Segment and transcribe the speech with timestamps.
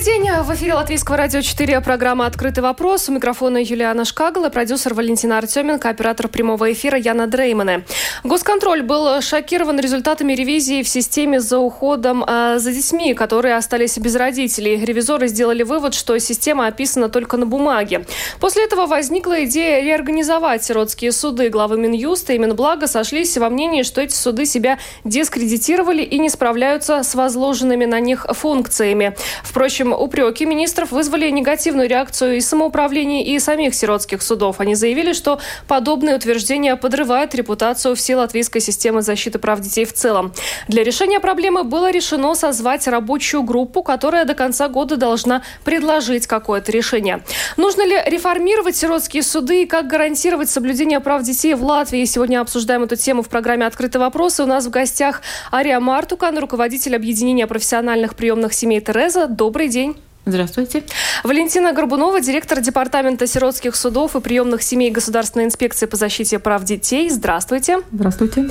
[0.00, 0.30] Добрый день.
[0.30, 3.10] В эфире Латвийского радио 4 программа «Открытый вопрос».
[3.10, 7.84] У микрофона Юлиана Шкагала, продюсер Валентина Артеменко, оператор прямого эфира Яна Дреймане.
[8.24, 14.16] Госконтроль был шокирован результатами ревизии в системе за уходом э, за детьми, которые остались без
[14.16, 14.82] родителей.
[14.82, 18.06] Ревизоры сделали вывод, что система описана только на бумаге.
[18.40, 21.50] После этого возникла идея реорганизовать сиротские суды.
[21.50, 27.02] Главы Минюста и Минблага сошлись во мнении, что эти суды себя дискредитировали и не справляются
[27.02, 29.14] с возложенными на них функциями.
[29.42, 34.58] Впрочем, Упреки министров вызвали негативную реакцию и самоуправления, и самих сиротских судов.
[34.58, 40.32] Они заявили, что подобное утверждение подрывает репутацию всей латвийской системы защиты прав детей в целом.
[40.68, 46.72] Для решения проблемы было решено созвать рабочую группу, которая до конца года должна предложить какое-то
[46.72, 47.22] решение.
[47.56, 52.04] Нужно ли реформировать сиротские суды и как гарантировать соблюдение прав детей в Латвии?
[52.04, 54.42] Сегодня обсуждаем эту тему в программе «Открытые вопросы».
[54.42, 59.26] У нас в гостях Ария Мартукан, руководитель объединения профессиональных приемных семей Тереза.
[59.28, 59.96] Добрый Добрый день.
[60.26, 60.84] Здравствуйте.
[61.24, 67.08] Валентина Горбунова, директор Департамента сиротских судов и приемных семей Государственной инспекции по защите прав детей.
[67.08, 67.78] Здравствуйте.
[67.90, 68.50] Здравствуйте.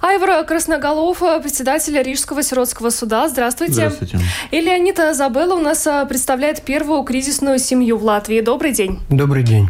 [0.00, 3.28] Айвара Красноголов, председатель Рижского сиротского суда.
[3.28, 3.90] Здравствуйте.
[3.90, 4.18] Здравствуйте.
[4.50, 8.40] И Леонида Забелла у нас а, представляет первую кризисную семью в Латвии.
[8.40, 8.98] Добрый день.
[9.10, 9.68] Добрый день.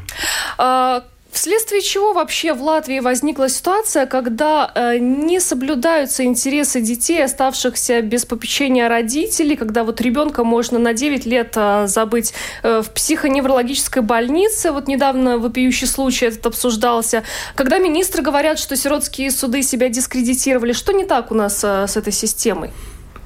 [1.32, 8.24] Вследствие чего вообще в Латвии возникла ситуация, когда э, не соблюдаются интересы детей, оставшихся без
[8.26, 14.72] попечения родителей, когда вот ребенка можно на 9 лет э, забыть э, в психоневрологической больнице,
[14.72, 17.22] вот недавно вопиющий случай этот обсуждался,
[17.54, 21.96] когда министры говорят, что сиротские суды себя дискредитировали, что не так у нас э, с
[21.96, 22.70] этой системой?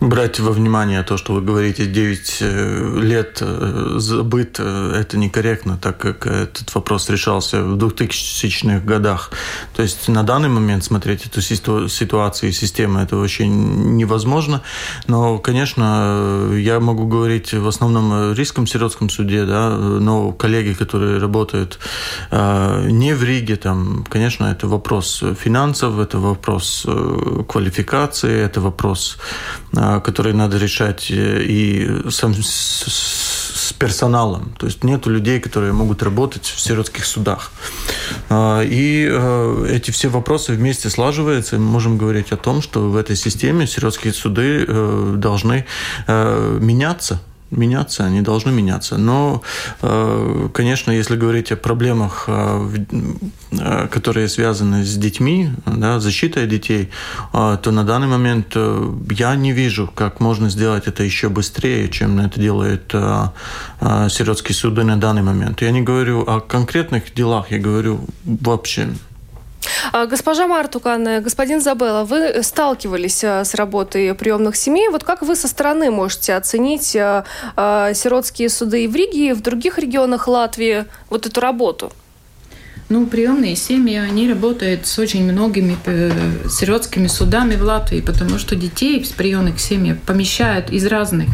[0.00, 5.78] Брать во внимание то, что вы говорите, 9 э, лет э, забыт, э, это некорректно,
[5.80, 9.30] так как этот вопрос решался в 2000-х годах.
[9.74, 14.62] То есть на данный момент смотреть эту ситуацию и систему, это вообще невозможно.
[15.06, 21.18] Но, конечно, я могу говорить в основном о Рижском сиротском суде, да, но коллеги, которые
[21.18, 21.78] работают
[22.30, 26.86] не в Риге, там, конечно, это вопрос финансов, это вопрос
[27.48, 29.18] квалификации, это вопрос
[30.00, 34.54] которые надо решать э, и сам, с персоналом.
[34.58, 37.52] То есть нет людей, которые могут работать в сиротских судах.
[38.28, 42.90] А, и э, эти все вопросы вместе слаживаются, и мы можем говорить о том, что
[42.90, 45.66] в этой системе сиротские суды э, должны
[46.06, 47.20] меняться
[47.56, 48.98] меняться, они должны меняться.
[48.98, 49.42] Но,
[49.82, 52.68] э, конечно, если говорить о проблемах, э,
[53.52, 56.90] э, которые связаны с детьми, да, защитой детей,
[57.32, 58.56] то на данный момент
[59.10, 62.94] я не вижу, как можно сделать это еще быстрее, чем это делает
[64.08, 65.62] сиротские суды на данный момент.
[65.62, 68.88] Я не говорю о конкретных делах, я говорю вообще
[69.92, 74.88] госпожа Мартукан, господин Забелла, вы сталкивались а, с работой приемных семей.
[74.88, 77.24] Вот как вы со стороны можете оценить а,
[77.94, 81.92] сиротские суды и в Риге, и в других регионах Латвии вот эту работу?
[82.90, 86.10] Ну, приемные семьи, они работают с очень многими э,
[86.50, 91.28] сиротскими судами в Латвии, потому что детей в приемных семьях помещают из разных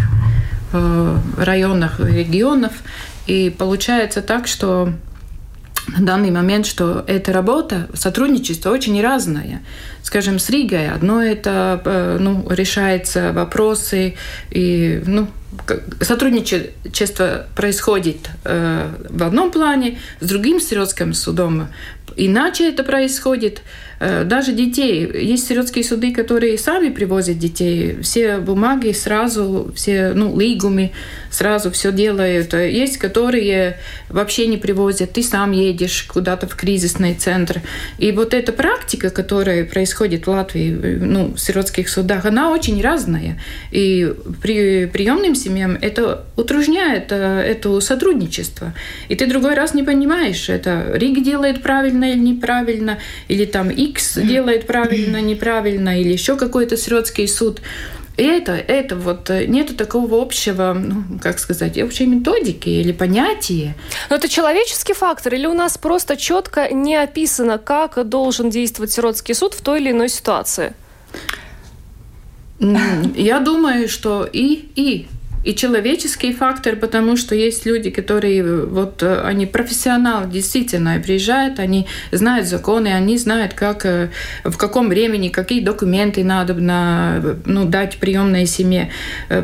[0.72, 2.72] э, районов, регионов.
[3.26, 4.92] И получается так, что
[5.88, 9.62] на данный момент, что эта работа, сотрудничество очень разное.
[10.02, 14.14] Скажем, с Ригой одно это э, ну, решается вопросы
[14.50, 15.28] и ну,
[16.00, 21.68] сотрудничество происходит э, в одном плане, с другим сиротским судом
[22.16, 23.62] иначе это происходит.
[24.02, 25.06] Э, даже детей.
[25.14, 27.98] Есть сиротские суды, которые сами привозят детей.
[28.00, 30.92] Все бумаги сразу, все ну, лигуми
[31.30, 32.54] сразу все делают.
[32.54, 33.76] Есть, которые
[34.08, 35.12] вообще не привозят.
[35.12, 37.60] Ты сам едешь куда-то в кризисный центр.
[37.98, 43.38] И вот эта практика, которая происходит в Латвии, ну, в сиротских судах, она очень разная.
[43.70, 48.72] И при приемным семьям это утружняет э, это сотрудничество.
[49.10, 52.98] И ты другой раз не понимаешь, это Риг делает правильно или неправильно,
[53.28, 57.60] или там и X делает правильно, неправильно, или еще какой-то сиротский суд.
[58.16, 63.74] И это, это вот э, нету такого общего, ну, как сказать, общей методики или понятия.
[64.10, 69.34] Но это человеческий фактор или у нас просто четко не описано, как должен действовать сиротский
[69.34, 70.74] суд в той или иной ситуации?
[72.58, 75.08] Я думаю, что и, и
[75.44, 82.46] и человеческий фактор, потому что есть люди, которые вот они профессионалы, действительно, приезжают, они знают
[82.46, 83.84] законы, они знают, как,
[84.44, 88.90] в каком времени, какие документы надо на, ну, дать приемной семье.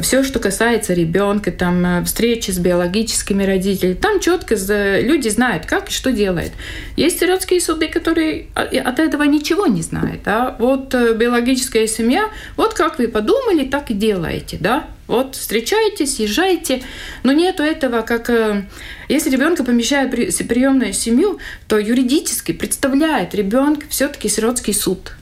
[0.02, 4.54] Все, что касается ребенка, там, встречи с биологическими родителями, там четко
[5.00, 6.52] люди знают, как и что делает.
[6.96, 10.22] Есть сиротские суды, которые от этого ничего не знают.
[10.24, 10.56] Да?
[10.58, 14.58] Вот биологическая семья, вот как вы подумали, так и делаете.
[14.60, 14.84] Да?
[15.06, 16.82] Вот встречаетесь, езжайте,
[17.22, 18.66] но нету этого, как э,
[19.08, 21.38] если ребенка помещают в приемную семью,
[21.68, 25.12] то юридически представляет ребенка все-таки сиротский суд.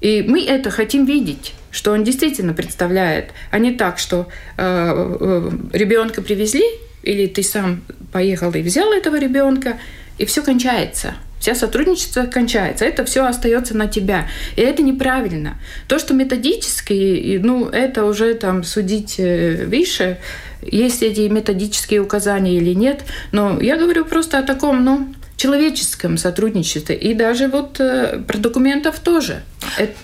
[0.00, 4.62] И мы это хотим видеть что он действительно представляет, а не так, что э,
[5.20, 6.64] э, ребенка привезли,
[7.02, 7.82] или ты сам
[8.12, 9.78] поехал и взял этого ребенка,
[10.18, 12.84] и все кончается вся сотрудничество кончается.
[12.84, 14.28] Это все остается на тебя.
[14.54, 15.58] И это неправильно.
[15.88, 20.18] То, что методически, ну, это уже там судить э, выше,
[20.62, 23.02] есть эти методические указания или нет.
[23.32, 26.94] Но я говорю просто о таком, ну, человеческом сотрудничестве.
[26.94, 29.42] И даже вот э, про документов тоже.
[29.76, 29.94] Это,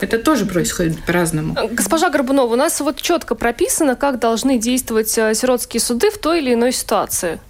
[0.00, 1.54] это тоже происходит по-разному.
[1.70, 6.40] Госпожа Горбунова, у нас вот четко прописано, как должны действовать э, сиротские суды в той
[6.40, 7.40] или иной ситуации.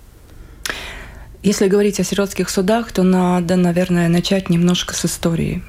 [1.49, 5.63] Если говорить о сиротских судах, то надо, наверное, начать немножко с истории.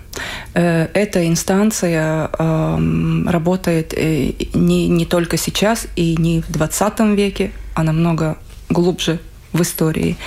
[0.53, 7.51] Э, эта инстанция эм, работает э, не, не только сейчас и не в 20 веке,
[7.75, 8.37] а намного
[8.67, 9.19] глубже
[9.53, 10.17] в истории.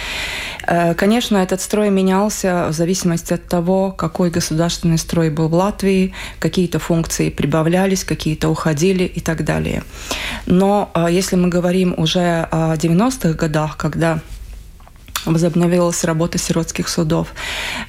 [0.67, 6.15] Э, конечно, этот строй менялся в зависимости от того, какой государственный строй был в Латвии,
[6.39, 9.83] какие-то функции прибавлялись, какие-то уходили и так далее.
[10.47, 14.23] Но если мы говорим уже о 90-х годах, когда
[15.25, 17.29] возобновилась работа сиротских судов.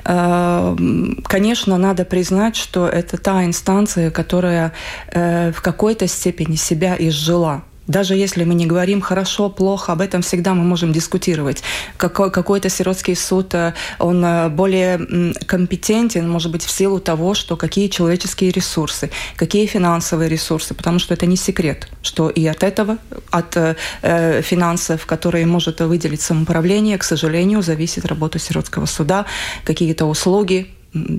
[0.05, 0.75] Э,
[1.23, 4.73] конечно, надо признать, что это та инстанция, которая
[5.07, 10.21] э, в какой-то степени себя изжила даже если мы не говорим хорошо, плохо, об этом
[10.21, 11.63] всегда мы можем дискутировать.
[11.97, 17.57] Какой, какой-то сиротский суд, э, он э, более компетентен, может быть, в силу того, что
[17.57, 22.97] какие человеческие ресурсы, какие финансовые ресурсы, потому что это не секрет, что и от этого,
[23.31, 29.25] от э, финансов, которые может выделить самоуправление, к сожалению, зависит работа сиротского суда,
[29.65, 30.67] какие-то услуги,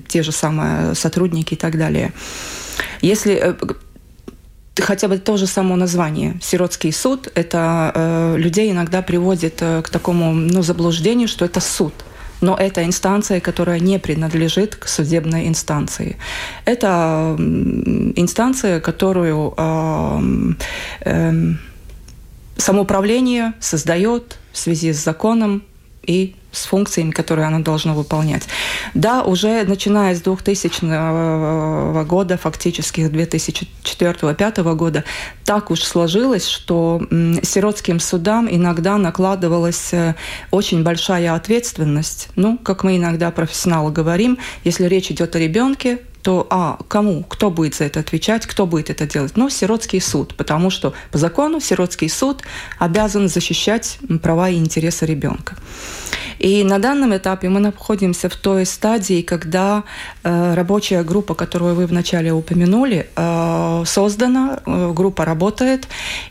[0.08, 2.12] те же самые сотрудники и так далее.
[3.00, 3.54] Если э,
[4.80, 9.88] хотя бы то же само название «сиротский суд», это э, людей иногда приводит э, к
[9.88, 11.94] такому ну, заблуждению, что это суд.
[12.40, 16.16] Но это инстанция, которая не принадлежит к судебной инстанции.
[16.64, 20.20] Это инстанция, которую э,
[21.00, 21.54] э,
[22.56, 25.62] самоуправление создает в связи с законом
[26.02, 28.44] и с функциями, которые она должна выполнять.
[28.94, 35.04] Да, уже начиная с 2000 года, фактически с 2004-2005 года,
[35.44, 37.02] так уж сложилось, что
[37.42, 40.14] сиротским судам иногда накладывалась э,
[40.50, 42.28] очень большая ответственность.
[42.36, 47.50] Ну, как мы иногда профессионалы говорим, если речь идет о ребенке, то а кому, кто
[47.50, 49.36] будет за это отвечать, кто будет это делать?
[49.36, 52.42] Ну, сиротский суд, потому что по закону сиротский суд
[52.78, 55.54] обязан защищать права и интересы ребенка.
[56.38, 59.84] И на данном этапе мы находимся в той стадии, когда
[60.22, 65.88] э, рабочая группа, которую вы вначале упомянули, э, создана, э, группа работает,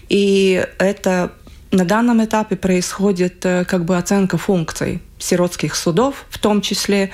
[0.09, 1.31] и это
[1.73, 7.09] на данном этапе происходит э, как бы оценка функций сиротских судов, в том числе,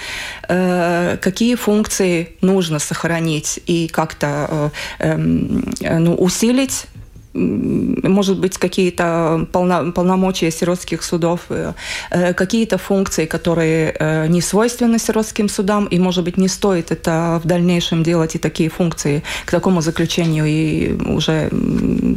[0.49, 6.87] э, какие функции нужно сохранить и как-то э, эм, ну, усилить
[7.33, 11.73] может быть, какие-то полно, полномочия сиротских судов, э,
[12.09, 17.39] э, какие-то функции, которые э, не свойственны сиротским судам, и, может быть, не стоит это
[17.43, 21.49] в дальнейшем делать, и такие функции к такому заключению и уже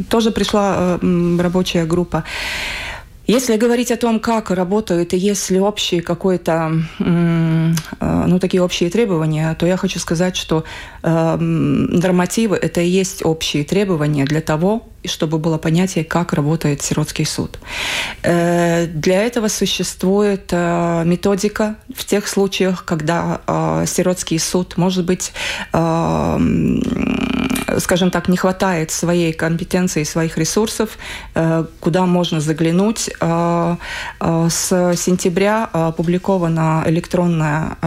[0.09, 0.99] тоже пришла
[1.39, 2.23] рабочая группа.
[3.25, 9.55] Если говорить о том, как работают и есть ли общие какой-то, ну, такие общие требования,
[9.55, 10.63] то я хочу сказать, что
[11.01, 17.25] э, нормативы– это и есть общие требования для того, чтобы было понятие, как работает сиротский
[17.25, 17.59] суд.
[18.23, 25.33] Э, для этого существует э, методика в тех случаях, когда э, сиротский суд, может быть,
[27.79, 30.97] скажем так, не хватает своей компетенции, своих ресурсов,
[31.79, 33.09] куда можно заглянуть.
[33.19, 37.77] С сентября опубликована электронная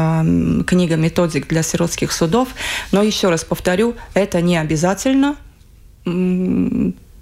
[0.66, 2.49] книга методик для сиротских судов,
[2.93, 5.37] но еще раз повторю, это не обязательно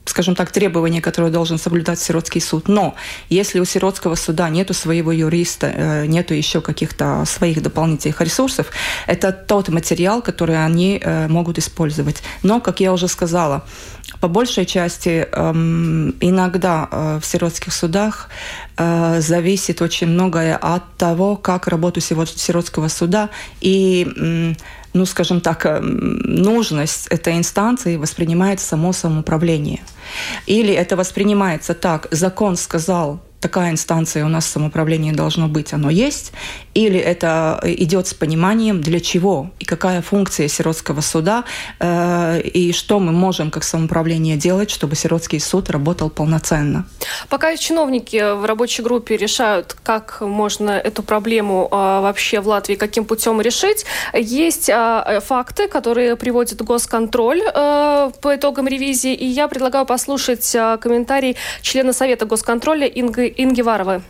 [0.05, 2.69] скажем так, требования, которые должен соблюдать сиротский суд.
[2.69, 2.95] Но
[3.29, 8.71] если у сиротского суда нету своего юриста, э, нету еще каких-то своих дополнительных ресурсов,
[9.07, 12.23] это тот материал, который они э, могут использовать.
[12.43, 13.65] Но, как я уже сказала,
[14.21, 18.29] по большей части эм, иногда э, в сиротских судах
[18.77, 23.31] зависит очень многое от того, как работу сиротского суда
[23.61, 24.57] и
[24.95, 29.81] ну, скажем так, нужность этой инстанции воспринимается само самоуправление.
[30.47, 35.91] Или это воспринимается так, закон сказал, такая инстанция у нас в самоуправлении должно быть, оно
[35.91, 36.33] есть,
[36.73, 41.45] или это идет с пониманием, для чего и какая функция сиротского суда,
[41.79, 46.87] э, и что мы можем как самоуправление делать, чтобы сиротский суд работал полноценно.
[47.29, 53.05] Пока чиновники в рабочей группе решают, как можно эту проблему э, вообще в Латвии каким
[53.05, 53.85] путем решить,
[54.15, 60.79] есть э, факты, которые приводит госконтроль э, по итогам ревизии, и я предлагаю послушать э,
[60.81, 64.01] комментарий члена Совета госконтроля Инги Инги Варовой.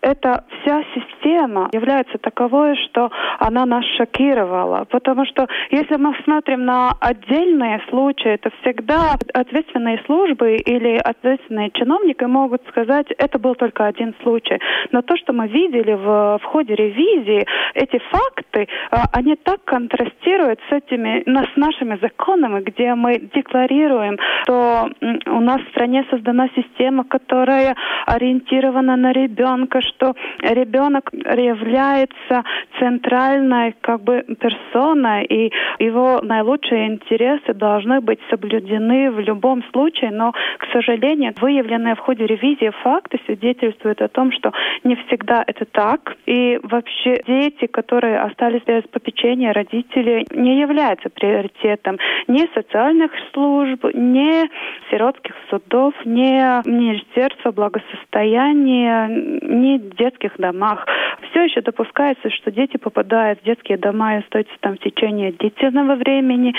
[0.00, 0.83] Это вся
[1.24, 4.84] система является таковой, что она нас шокировала.
[4.90, 12.24] Потому что если мы смотрим на отдельные случаи, то всегда ответственные службы или ответственные чиновники
[12.24, 14.58] могут сказать, это был только один случай.
[14.92, 20.60] Но то, что мы видели в, в ходе ревизии, эти факты, а, они так контрастируют
[20.68, 24.90] с этими, с нашими законами, где мы декларируем, что
[25.26, 27.74] у нас в стране создана система, которая
[28.06, 32.44] ориентирована на ребенка, что ребенок является
[32.78, 40.32] центральной как бы персоной, и его наилучшие интересы должны быть соблюдены в любом случае, но,
[40.32, 44.52] к сожалению, выявленные в ходе ревизии факты свидетельствуют о том, что
[44.82, 51.98] не всегда это так, и вообще дети, которые остались без попечения родителей, не являются приоритетом
[52.28, 54.48] ни социальных служб, ни
[54.90, 56.34] сиротских судов, ни
[56.68, 60.86] Министерства благосостояния, ни детских домах.
[61.30, 65.96] Все еще допускается, что дети попадают в детские дома и остаются там в течение длительного
[65.96, 66.54] времени,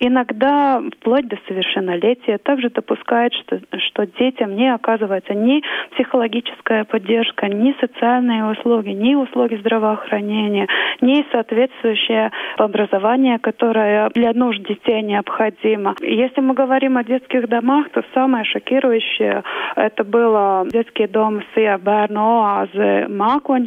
[0.00, 2.38] иногда вплоть до совершеннолетия.
[2.38, 5.62] Также допускает, что, что детям не оказывается ни
[5.92, 10.66] психологическая поддержка, ни социальные услуги, ни услуги здравоохранения,
[11.00, 15.94] ни соответствующее образование, которое для нужд детей необходимо.
[16.00, 19.42] Если мы говорим о детских домах, то самое шокирующее
[19.76, 23.06] это было детский дом Сия Берно Оазы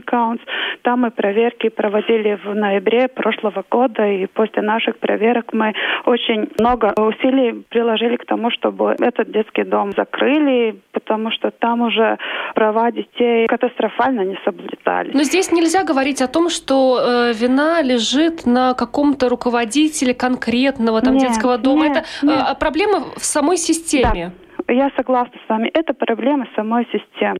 [0.09, 0.41] Маконькаунс.
[0.83, 5.73] Там мы проверки проводили в ноябре прошлого года, и после наших проверок мы
[6.05, 12.17] очень много усилий приложили к тому, чтобы этот детский дом закрыли, потому что там уже
[12.55, 15.11] права детей катастрофально не соблюдали.
[15.13, 21.13] Но здесь нельзя говорить о том, что э, вина лежит на каком-то руководителе конкретного там,
[21.13, 21.87] нет, детского дома.
[21.87, 22.45] Нет, Это нет.
[22.51, 24.31] Э, проблема в самой системе.
[24.67, 24.73] Да.
[24.73, 25.69] Я согласна с вами.
[25.73, 27.37] Это проблема самой системы.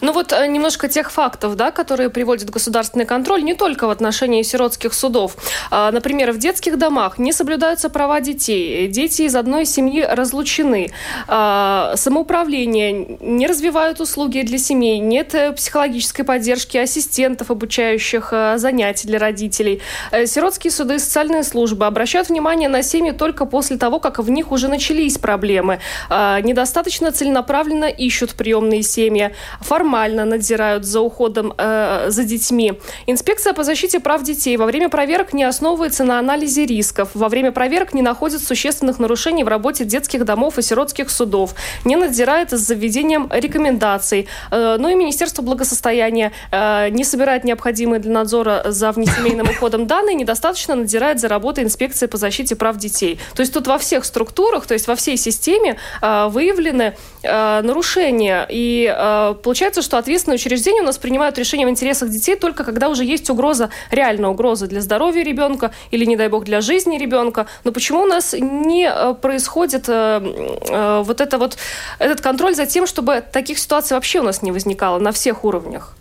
[0.00, 4.42] Ну вот э, немножко тех фактов, да, которые приводит государственный контроль не только в отношении
[4.42, 5.36] сиротских судов.
[5.70, 10.90] А, например, в детских домах не соблюдаются права детей, дети из одной семьи разлучены,
[11.28, 19.06] а, самоуправление, не развивают услуги для семей, нет э, психологической поддержки ассистентов, обучающих э, занятий
[19.06, 19.80] для родителей.
[20.26, 24.52] Сиротские суды и социальные службы обращают внимание на семьи только после того, как в них
[24.52, 25.80] уже начались проблемы.
[26.08, 29.34] А, недостаточно целенаправленно ищут приемные семьи
[29.74, 32.74] формально надзирают за уходом э, за детьми.
[33.08, 37.08] Инспекция по защите прав детей во время проверок не основывается на анализе рисков.
[37.14, 41.54] Во время проверок не находит существенных нарушений в работе детских домов и сиротских судов.
[41.84, 44.28] Не надзирает за введением рекомендаций.
[44.52, 50.14] Э, ну и Министерство благосостояния э, не собирает необходимые для надзора за внесемейным уходом данные,
[50.14, 53.18] недостаточно надзирает за работой инспекции по защите прав детей.
[53.34, 58.46] То есть тут во всех структурах, то есть во всей системе э, выявлены э, нарушения.
[58.48, 62.88] И э, Получается, что ответственные учреждения у нас принимают решения в интересах детей только когда
[62.88, 67.46] уже есть угроза, реальная угроза для здоровья ребенка или, не дай бог, для жизни ребенка.
[67.64, 70.20] Но почему у нас не э, происходит э,
[70.68, 71.56] э, вот это вот,
[71.98, 75.94] этот контроль за тем, чтобы таких ситуаций вообще у нас не возникало на всех уровнях?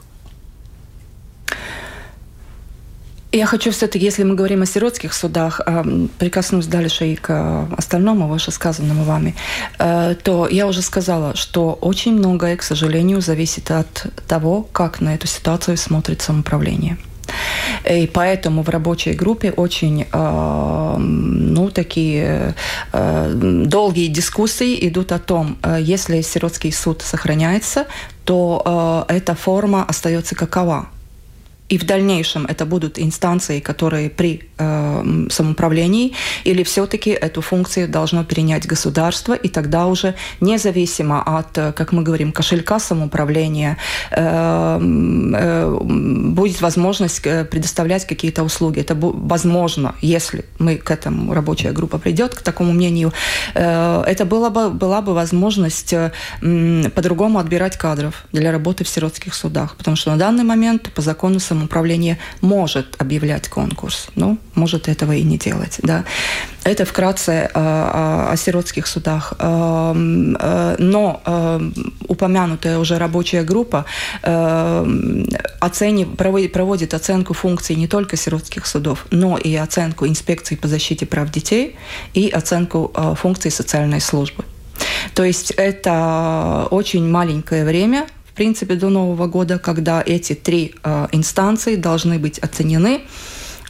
[3.35, 8.27] Я хочу все-таки, если мы говорим о сиротских судах, эм, прикоснусь дальше и к остальному
[8.27, 9.33] вышесказанному вами,
[9.79, 15.15] э, то я уже сказала, что очень многое, к сожалению, зависит от того, как на
[15.15, 16.97] эту ситуацию смотрит самоуправление.
[17.89, 22.53] И поэтому в рабочей группе очень э, ну, такие
[22.91, 23.33] э,
[23.65, 27.87] долгие дискуссии идут о том, если сиротский суд сохраняется,
[28.25, 30.87] то эта форма остается какова
[31.69, 38.23] и в дальнейшем это будут инстанции, которые при э, самоуправлении, или все-таки эту функцию должно
[38.23, 43.77] перенять государство, и тогда уже независимо от, э, как мы говорим, кошелька самоуправления,
[44.11, 48.79] э, э, будет возможность э, предоставлять какие-то услуги.
[48.81, 53.13] Это возможно, если мы к этому, рабочая группа придет к такому мнению,
[53.55, 56.11] э, это было бы, была бы возможность э,
[56.93, 61.39] по-другому отбирать кадров для работы в сиротских судах, потому что на данный момент по закону
[61.63, 65.79] самоуправление может объявлять конкурс, но может этого и не делать.
[65.83, 66.03] Да.
[66.63, 69.33] Это вкратце э, о, о сиротских судах.
[69.39, 69.93] Э,
[70.39, 71.21] э, но
[72.07, 73.85] упомянутая уже рабочая группа
[75.59, 81.31] оценив, проводит, оценку функций не только сиротских судов, но и оценку инспекции по защите прав
[81.31, 81.75] детей
[82.13, 84.43] и оценку функций социальной службы.
[85.13, 91.07] То есть это очень маленькое время, в принципе, до Нового года, когда эти три э,
[91.11, 93.01] инстанции должны быть оценены,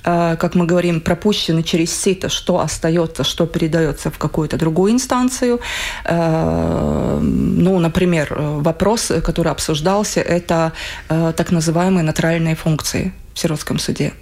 [0.06, 5.60] э, как мы говорим, пропущены через сито, что остается, что передается в какую-то другую инстанцию.
[6.06, 10.72] Э, ну, например, вопрос, который обсуждался, это
[11.10, 14.14] так называемые натуральные функции в сиротском суде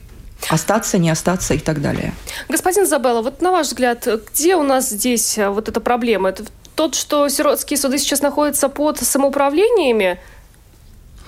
[0.50, 2.14] остаться, не остаться и так далее.
[2.50, 6.30] Господин Забелла, вот на ваш взгляд, где у нас здесь вот эта проблема?
[6.30, 6.46] Это
[6.82, 10.18] тот, что сиротские суды сейчас находятся под самоуправлениями?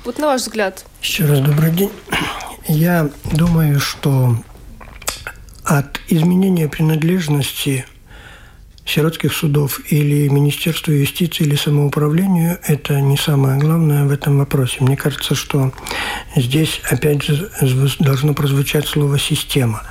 [0.03, 0.83] Вот на ваш взгляд.
[0.99, 1.91] Еще раз добрый день.
[2.67, 4.35] Я думаю, что
[5.63, 7.85] от изменения принадлежности
[8.83, 14.77] сиротских судов или Министерству юстиции или самоуправлению– это не самое главное в этом вопросе.
[14.79, 15.71] Мне кажется, что
[16.35, 17.51] здесь опять же
[17.99, 19.83] должно прозвучать слово «система».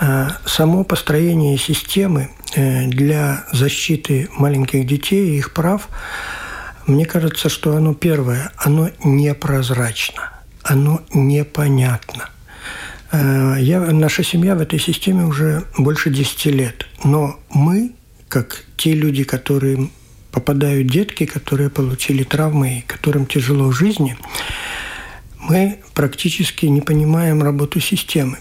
[0.00, 5.88] А, само построение системы для защиты маленьких детей и их прав,
[6.86, 10.30] мне кажется, что оно первое, оно непрозрачно,
[10.62, 12.30] оно непонятно.
[13.10, 17.92] А, я, наша семья в этой системе уже больше 10 лет, но мы,
[18.28, 19.90] как те люди, которые
[20.30, 24.16] попадают детки, которые получили травмы и которым тяжело в жизни,
[25.38, 28.38] мы практически не понимаем работу системы.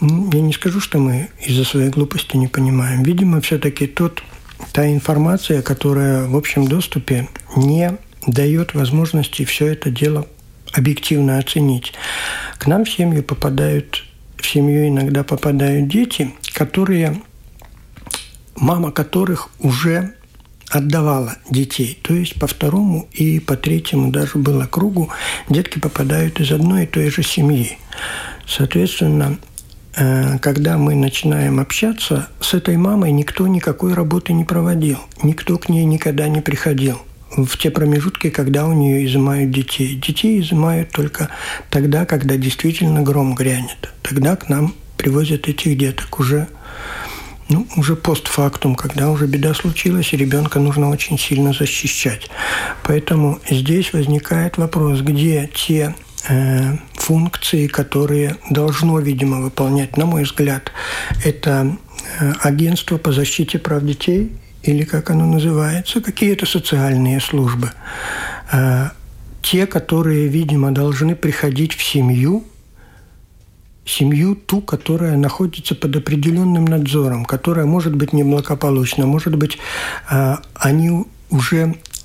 [0.00, 3.02] Я не скажу, что мы из-за своей глупости не понимаем.
[3.02, 4.22] Видимо, все-таки тот,
[4.72, 10.26] та информация, которая в общем доступе, не дает возможности все это дело
[10.72, 11.94] объективно оценить.
[12.58, 14.04] К нам в семью попадают,
[14.36, 17.22] в семью иногда попадают дети, которые,
[18.54, 20.12] мама которых уже
[20.68, 21.98] отдавала детей.
[22.02, 25.10] То есть по второму и по третьему даже было кругу
[25.48, 27.78] детки попадают из одной и той же семьи.
[28.46, 29.38] Соответственно,
[29.96, 35.84] когда мы начинаем общаться, с этой мамой никто никакой работы не проводил, никто к ней
[35.84, 39.96] никогда не приходил в те промежутки, когда у нее изымают детей.
[39.96, 41.30] Детей изымают только
[41.70, 43.90] тогда, когда действительно гром грянет.
[44.02, 46.48] Тогда к нам привозят этих деток уже
[47.48, 52.28] ну, уже постфактум, когда уже беда случилась, и ребенка нужно очень сильно защищать.
[52.82, 56.05] Поэтому здесь возникает вопрос, где те Э,
[56.94, 60.72] функции, которые должно, видимо, выполнять, на мой взгляд,
[61.24, 61.76] это
[62.20, 67.70] э, агентство по защите прав детей или как оно называется, какие-то социальные службы.
[68.50, 68.90] Э,
[69.42, 72.44] те, которые, видимо, должны приходить в семью,
[73.84, 79.58] семью ту, которая находится под определенным надзором, которая может быть неблагополучна, может быть,
[80.08, 81.95] они уже Э,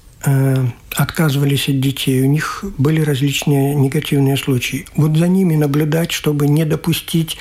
[0.96, 4.86] отказывались от детей, у них были различные негативные случаи.
[4.96, 7.38] Вот за ними наблюдать, чтобы не допустить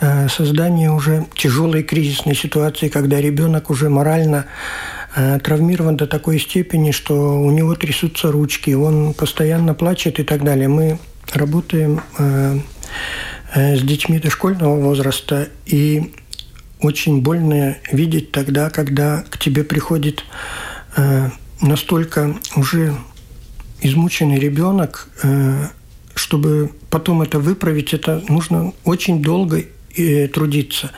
[0.00, 4.46] э, создания уже тяжелой кризисной ситуации, когда ребенок уже морально
[5.16, 10.44] э, травмирован до такой степени, что у него трясутся ручки, он постоянно плачет и так
[10.44, 10.68] далее.
[10.68, 10.98] Мы
[11.32, 12.02] работаем
[13.54, 16.12] с детьми дошкольного возраста, и
[16.80, 20.24] очень больно видеть тогда, когда к тебе приходит
[21.62, 22.94] настолько уже
[23.80, 25.68] измученный ребенок, э,
[26.14, 29.64] чтобы потом это выправить, это нужно очень долго
[29.96, 30.90] э, трудиться.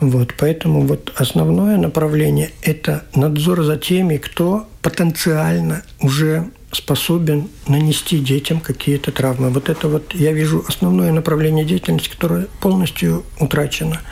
[0.00, 8.60] Вот, поэтому вот основное направление– это надзор за теми, кто потенциально уже способен нанести детям
[8.60, 9.48] какие-то травмы.
[9.48, 14.02] Вот это вот я вижу основное направление деятельности, которое полностью утрачено.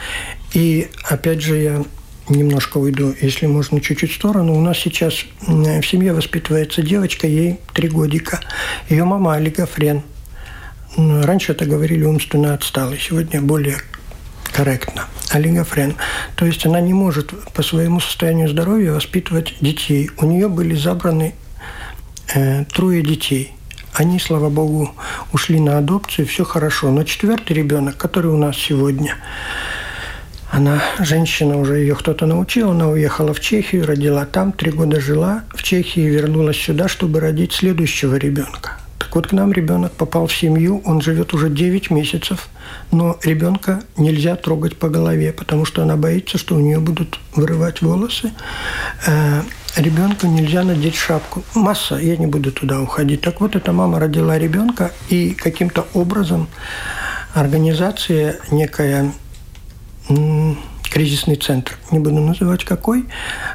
[0.54, 1.84] И опять же я
[2.28, 4.54] немножко уйду, если можно, чуть-чуть в сторону.
[4.54, 8.40] У нас сейчас в семье воспитывается девочка, ей три годика.
[8.88, 10.02] Ее мама олигофрен.
[10.96, 13.78] Раньше это говорили умственно отсталый, сегодня более
[14.52, 15.06] корректно.
[15.30, 15.96] Олигофрен.
[16.36, 20.10] То есть она не может по своему состоянию здоровья воспитывать детей.
[20.18, 21.34] У нее были забраны
[22.32, 23.52] э, трое детей.
[23.92, 24.94] Они, слава богу,
[25.32, 26.90] ушли на адопцию, все хорошо.
[26.90, 29.16] Но четвертый ребенок, который у нас сегодня,
[30.54, 35.42] она, женщина, уже ее кто-то научил, она уехала в Чехию, родила там, три года жила
[35.52, 38.78] в Чехии, вернулась сюда, чтобы родить следующего ребенка.
[39.00, 42.48] Так вот, к нам ребенок попал в семью, он живет уже 9 месяцев,
[42.92, 47.82] но ребенка нельзя трогать по голове, потому что она боится, что у нее будут вырывать
[47.82, 48.30] волосы.
[49.08, 49.42] Э,
[49.76, 51.42] ребенку нельзя надеть шапку.
[51.54, 53.22] Масса, я не буду туда уходить.
[53.22, 56.46] Так вот, эта мама родила ребенка, и каким-то образом
[57.34, 59.12] организация некая
[60.90, 63.06] кризисный центр, не буду называть какой,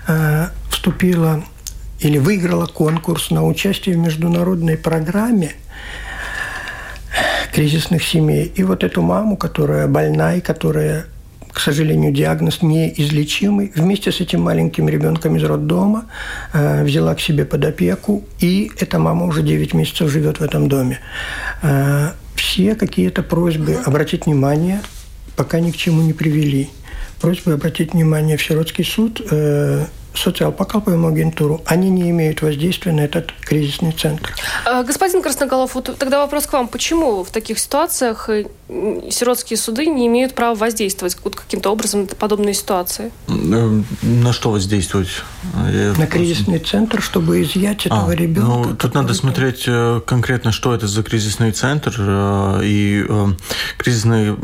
[0.07, 1.43] э, вступила
[1.99, 5.53] или выиграла конкурс на участие в международной программе
[7.53, 8.51] кризисных семей.
[8.55, 11.05] И вот эту маму, которая больна и которая
[11.51, 16.05] к сожалению, диагноз неизлечимый, вместе с этим маленьким ребенком из роддома
[16.53, 20.69] э, взяла к себе под опеку, и эта мама уже 9 месяцев живет в этом
[20.69, 20.99] доме.
[21.61, 24.79] Э, все какие-то просьбы обратить внимание
[25.39, 26.67] пока ни к чему не привели.
[27.21, 33.31] Просьбы обратить внимание в сиротский суд э, социал-покалповому агентуру, они не имеют воздействия на этот
[33.41, 34.33] кризисный центр.
[34.65, 36.67] А, господин Красноголов, вот тогда вопрос к вам.
[36.67, 38.45] Почему в таких ситуациях э,
[39.09, 43.11] сиротские суды не имеют права воздействовать вот каким-то образом на подобные ситуации?
[43.27, 45.09] Э, на что воздействовать?
[45.71, 48.69] Я на кризисный центр, чтобы изъять этого а, ребенка.
[48.69, 51.89] Ну, тут надо смотреть э, конкретно, что это за кризисный центр.
[52.63, 53.05] И
[53.77, 54.35] кризисные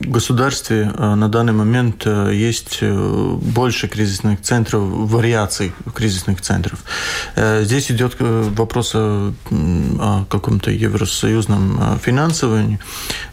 [0.00, 6.78] государстве на данный момент есть больше кризисных центров вариаций кризисных центров.
[7.36, 12.78] Э, здесь идет э, вопрос о каком-то евросоюзном э, финансировании,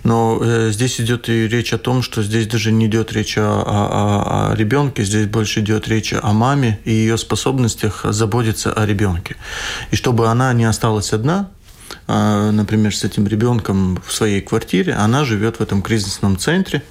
[0.03, 4.51] но здесь идет и речь о том, что здесь даже не идет речь о, о,
[4.51, 9.35] о ребенке, здесь больше идет речь о маме и ее способностях заботиться о ребенке.
[9.91, 11.49] И чтобы она не осталась одна,
[12.07, 16.81] например, с этим ребенком в своей квартире, она живет в этом кризисном центре,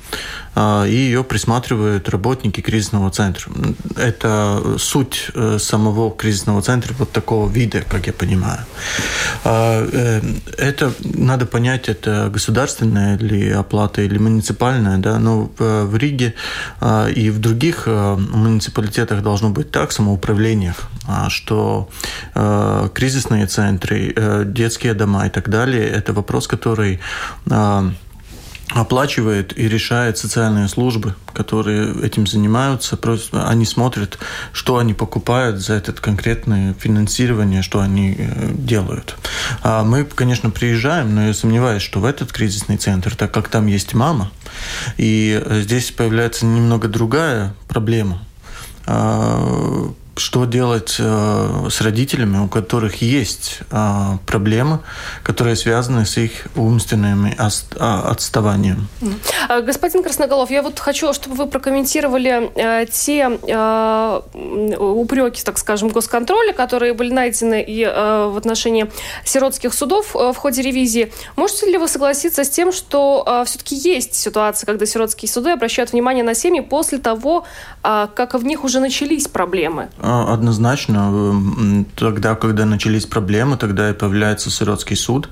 [0.56, 3.50] и ее присматривают работники кризисного центра.
[3.96, 8.60] Это суть э, самого кризисного центра вот такого вида, как я понимаю.
[9.44, 10.20] А, э,
[10.58, 16.34] это надо понять, это государственная ли оплата или муниципальная, да, но в Риге
[17.14, 20.88] и в других э, муниципалитетах должно быть так, самоуправлениях,
[21.28, 21.88] что
[22.94, 27.00] кризисные центры, детские дома и так далее, это вопрос, который
[27.50, 27.92] а,
[28.70, 32.98] оплачивает и решает социальные службы, которые этим занимаются.
[33.32, 34.18] Они смотрят,
[34.52, 39.16] что они покупают за это конкретное финансирование, что они э, делают.
[39.62, 43.66] А мы, конечно, приезжаем, но я сомневаюсь, что в этот кризисный центр, так как там
[43.66, 44.30] есть мама,
[44.96, 48.22] и здесь появляется немного другая проблема
[48.86, 54.80] а, что делать э, с родителями, у которых есть э, проблемы,
[55.22, 58.88] которые связаны с их умственным а, отставанием.
[59.48, 63.28] А, господин Красноголов, я вот хочу, чтобы вы прокомментировали э, те
[64.78, 68.90] упреки, так скажем, госконтроля, которые были найдены и в отношении
[69.24, 71.12] сиротских судов в ходе ревизии.
[71.36, 76.24] Можете ли вы согласиться с тем, что все-таки есть ситуация, когда сиротские суды обращают внимание
[76.24, 77.44] на семьи после того,
[77.82, 79.90] как в них уже начались проблемы?
[80.02, 81.84] А, однозначно.
[81.96, 85.28] Тогда, когда начались проблемы, тогда и появляется сиротский суд,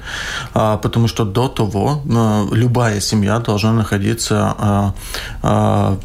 [0.54, 4.94] а, потому что до того а, любая семья должна находиться
[5.42, 5.98] в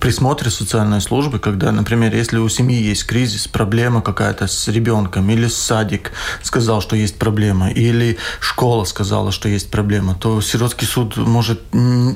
[0.00, 5.48] присмотре социальной службы, когда, например, если у семьи есть кризис, проблема какая-то с ребенком, или
[5.48, 11.60] садик сказал, что есть проблема, или школа сказала, что есть проблема, то сиротский суд может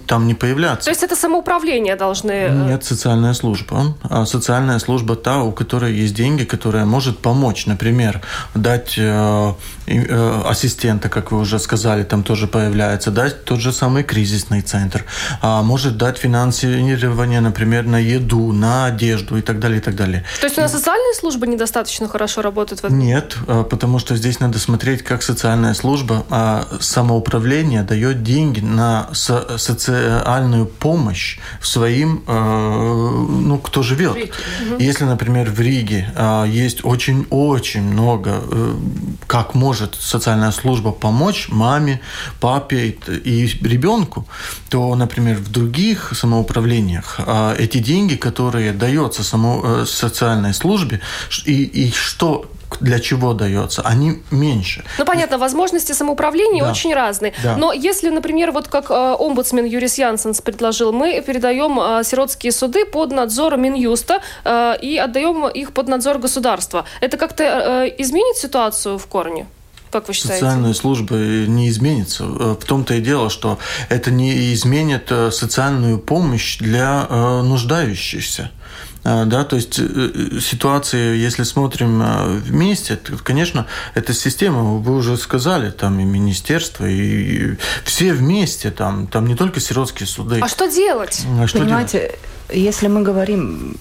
[0.07, 0.85] там не появляться.
[0.85, 2.31] То есть это самоуправление должны...
[2.31, 3.97] Э, Нет, социальная служба.
[4.03, 8.21] А социальная служба та, у которой есть деньги, которая может помочь, например,
[8.55, 9.53] дать э,
[9.87, 15.05] э, ассистента, как вы уже сказали, там тоже появляется, дать тот же самый кризисный центр,
[15.41, 20.25] а может дать финансирование, например, на еду, на одежду и так далее, и так далее.
[20.41, 22.99] То есть у нас социальные службы недостаточно хорошо работают в этом?
[22.99, 29.09] Нет, э, потому что здесь надо смотреть, как социальная служба, а самоуправление дает деньги на
[29.13, 34.33] социальную помощь своим, ну, кто живет.
[34.79, 38.75] Если, например, в Риге а, есть очень-очень много, э,
[39.27, 42.01] как может социальная служба помочь маме,
[42.41, 44.27] папе и ребенку,
[44.69, 47.21] то, например, в других самоуправлениях
[47.63, 51.01] эти деньги, которые даются само, э, социальной службе,
[51.47, 52.47] и, и что
[52.81, 54.85] для чего дается, они меньше.
[54.99, 56.71] Ну, понятно, возможности самоуправления да.
[56.71, 57.33] очень разные.
[57.43, 57.57] Да.
[57.57, 62.85] Но если, например, вот как э, омбудсмен Юрис Янсенс предложил, мы передаем э, сиротские суды
[62.85, 68.99] под надзор Минюста э, и отдаем их под надзор государства, это как-то э, изменит ситуацию
[68.99, 69.47] в корне?
[69.93, 70.45] Как вы считаете?
[70.45, 72.25] Социальная служба не изменится.
[72.25, 77.07] В том-то и дело, что это не изменит социальную помощь для
[77.43, 78.51] нуждающихся.
[79.05, 84.97] А, да, то есть э, ситуации, если смотрим а, вместе, то, конечно, эта система, вы
[84.97, 90.39] уже сказали, там и министерство, и все вместе, там, там не только сиротские суды.
[90.41, 91.25] А что делать?
[91.41, 92.19] А что Понимаете, делать?
[92.55, 93.77] если мы говорим,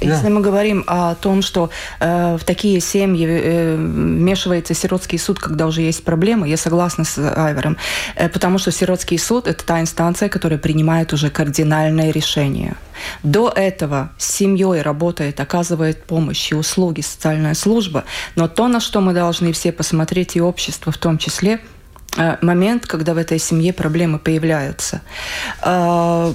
[0.00, 5.66] если мы говорим о том, что э, в такие семьи э, вмешивается сиротский суд, когда
[5.66, 7.76] уже есть проблемы, я согласна с Айвером,
[8.16, 12.76] э, потому что сиротский суд это та инстанция, которая принимает уже кардинальное решение.
[13.22, 18.04] До этого с семьей работает, оказывает помощь и услуги социальная служба,
[18.36, 21.60] но то, на что мы должны все посмотреть, и общество в том числе,
[22.16, 25.02] э, момент, когда в этой семье проблемы появляются.
[25.62, 26.34] Э,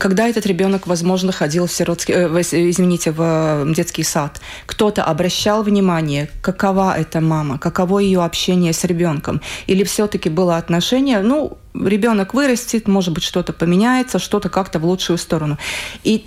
[0.00, 6.30] когда этот ребенок, возможно, ходил в сиротский, э, извините, в детский сад, кто-то обращал внимание,
[6.40, 12.88] какова эта мама, каково ее общение с ребенком, или все-таки было отношение, ну, ребенок вырастет,
[12.88, 15.58] может быть, что-то поменяется, что-то как-то в лучшую сторону.
[16.02, 16.24] И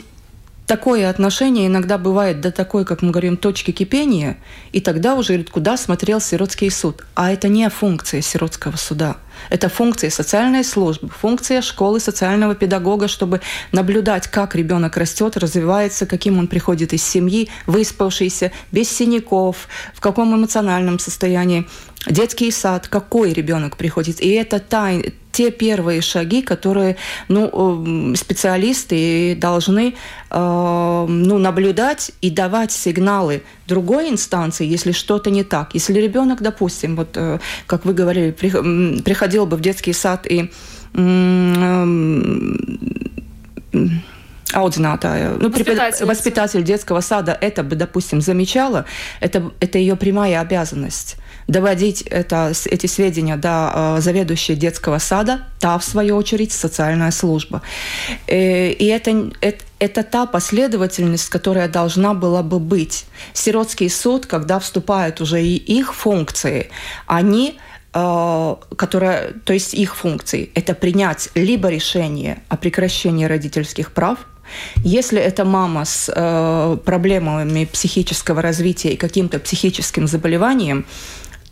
[0.65, 4.37] такое отношение иногда бывает до такой, как мы говорим, точки кипения,
[4.71, 7.03] и тогда уже говорит, куда смотрел сиротский суд.
[7.15, 9.17] А это не функция сиротского суда.
[9.49, 16.37] Это функция социальной службы, функция школы социального педагога, чтобы наблюдать, как ребенок растет, развивается, каким
[16.37, 21.67] он приходит из семьи, выспавшийся, без синяков, в каком эмоциональном состоянии.
[22.07, 24.21] Детский сад, какой ребенок приходит.
[24.21, 24.91] И это та,
[25.33, 26.95] те первые шаги, которые
[27.27, 29.95] ну, специалисты должны
[30.29, 35.73] э, ну, наблюдать и давать сигналы другой инстанции, если что-то не так.
[35.73, 40.51] Если ребенок, допустим, вот э, как вы говорили, приходил бы в детский сад и
[44.53, 46.05] ауdzinātāja, ну, воспитатель.
[46.05, 48.85] воспитатель детского сада это бы, допустим, замечала,
[49.19, 55.77] это, это ее прямая обязанность доводить это, эти сведения до э, заведующей детского сада, та,
[55.77, 57.61] в свою очередь, социальная служба.
[58.27, 63.05] Э, и это, это, это та последовательность, которая должна была бы быть.
[63.33, 66.69] Сиротский суд, когда вступают уже и их функции,
[67.07, 67.59] они
[67.93, 74.17] э, которая, то есть их функции, это принять либо решение о прекращении родительских прав,
[74.83, 80.85] если это мама с э, проблемами психического развития и каким-то психическим заболеванием,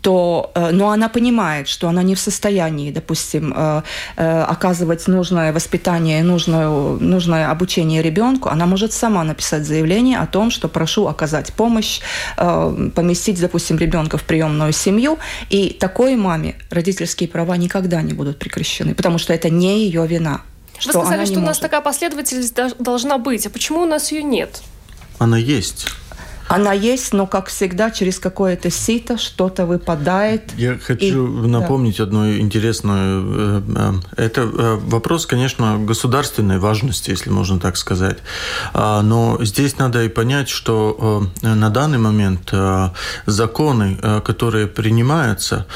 [0.02, 3.82] то, э, но она понимает, что она не в состоянии, допустим, э,
[4.16, 10.50] э, оказывать нужное воспитание, нужное, нужное обучение ребенку, она может сама написать заявление о том,
[10.50, 12.00] что прошу оказать помощь,
[12.36, 15.18] поместить, допустим, ребенка в приемную семью,
[15.50, 20.40] и такой маме родительские права никогда не будут прекращены, потому что это не ее вина.
[20.84, 24.62] Вы сказали, что у нас такая последовательность должна быть, а почему у нас ее нет?
[25.18, 25.86] Она есть.
[26.52, 30.52] Она есть, но, как всегда, через какое-то сито что-то выпадает.
[30.58, 31.48] Я хочу и...
[31.48, 32.04] напомнить да.
[32.04, 33.62] одну интересную...
[33.76, 38.18] Э, э, это э, вопрос, конечно, государственной важности, если можно так сказать.
[38.74, 42.52] А, но здесь надо и понять, что на данный момент
[43.24, 45.66] законы, которые принимаются,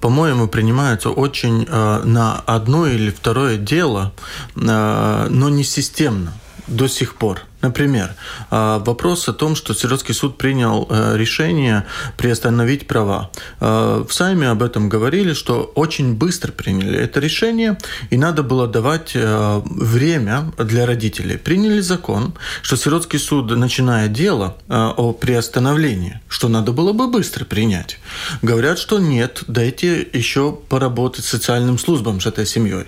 [0.00, 4.12] по-моему, принимаются очень на одно или второе дело,
[4.54, 6.32] но не системно
[6.68, 7.40] до сих пор.
[7.62, 8.14] Например,
[8.50, 11.84] а, вопрос о том, что Сиротский суд принял э, решение
[12.16, 13.30] приостановить права.
[13.60, 18.66] А, в Сайме об этом говорили, что очень быстро приняли это решение, и надо было
[18.66, 21.36] давать э, время для родителей.
[21.36, 27.44] Приняли закон, что Сиротский суд начинает дело э, о приостановлении, что надо было бы быстро
[27.44, 27.98] принять.
[28.40, 32.86] Говорят, что нет, дайте еще поработать социальным службам с этой семьей.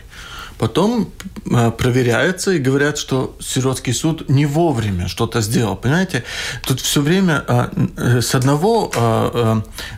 [0.58, 1.08] Потом
[1.52, 5.76] а, проверяется и говорят, что сиротский суд не вовремя что-то сделал.
[5.76, 6.24] Понимаете,
[6.66, 8.92] тут все время а, э, с одного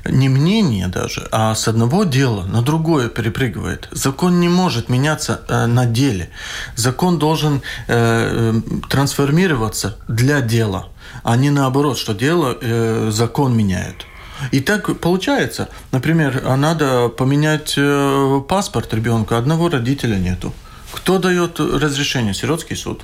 [0.05, 3.89] не мнения даже, а с одного дела на другое перепрыгивает.
[3.93, 6.31] Закон не может меняться на деле.
[6.77, 10.89] Закон должен э, трансформироваться для дела,
[11.23, 14.07] а не наоборот, что дело э, закон меняет.
[14.53, 15.69] И так получается.
[15.93, 20.53] Например, надо поменять э, паспорт ребенка, одного родителя нету.
[20.93, 22.35] Кто дает разрешение?
[22.35, 23.03] Сиротский суд.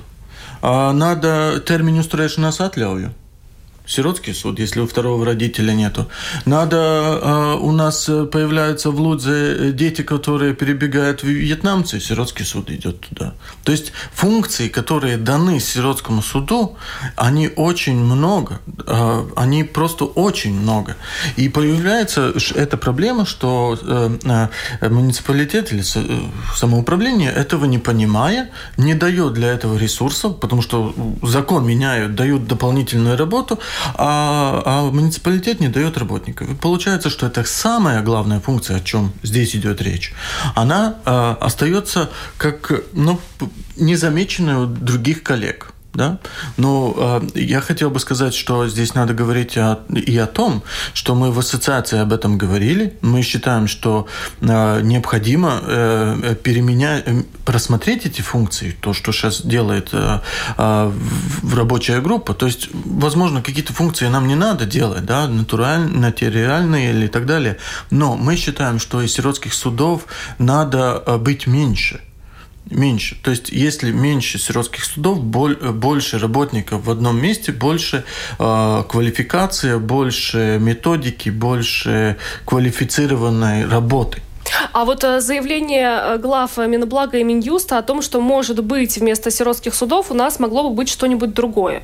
[0.61, 3.11] А надо термин устроишь atļauju
[3.85, 6.07] сиротский суд, если у второго родителя нету.
[6.45, 6.77] Надо,
[7.21, 13.33] э, у нас появляются в Лудзе дети, которые перебегают в вьетнамцы, сиротский суд идет туда.
[13.63, 16.77] То есть функции, которые даны сиротскому суду,
[17.15, 20.95] они очень много, э, они просто очень много.
[21.35, 24.47] И появляется эта проблема, что э,
[24.89, 25.83] муниципалитет или
[26.55, 33.17] самоуправление этого не понимая, не дает для этого ресурсов, потому что закон меняют, дают дополнительную
[33.17, 33.59] работу,
[33.95, 36.49] а, а муниципалитет не дает работников.
[36.49, 40.13] И получается, что это самая главная функция, о чем здесь идет речь.
[40.55, 43.19] Она а, остается как ну,
[43.77, 46.19] незамеченная у других коллег да?
[46.57, 46.93] Но
[47.35, 51.31] э, я хотел бы сказать, что здесь надо говорить о, и о том, что мы
[51.31, 52.97] в ассоциации об этом говорили.
[53.01, 54.07] Мы считаем, что
[54.39, 60.19] э, необходимо э, переменять, э, просмотреть эти функции, то, что сейчас делает э,
[60.57, 60.91] э,
[61.53, 62.33] рабочая группа.
[62.33, 67.57] То есть, возможно, какие-то функции нам не надо делать, да, натуральные, или так далее.
[67.89, 70.05] Но мы считаем, что из сиротских судов
[70.39, 71.99] надо э, быть меньше–
[72.71, 73.17] меньше.
[73.23, 78.03] То есть, если меньше сиротских судов, больше работников в одном месте, больше
[78.39, 84.21] э, квалификация, больше методики, больше квалифицированной работы.
[84.73, 89.31] А вот э, заявление э, глав Минблага и Минюста о том, что, может быть, вместо
[89.31, 91.83] сиротских судов у нас могло бы быть что-нибудь другое.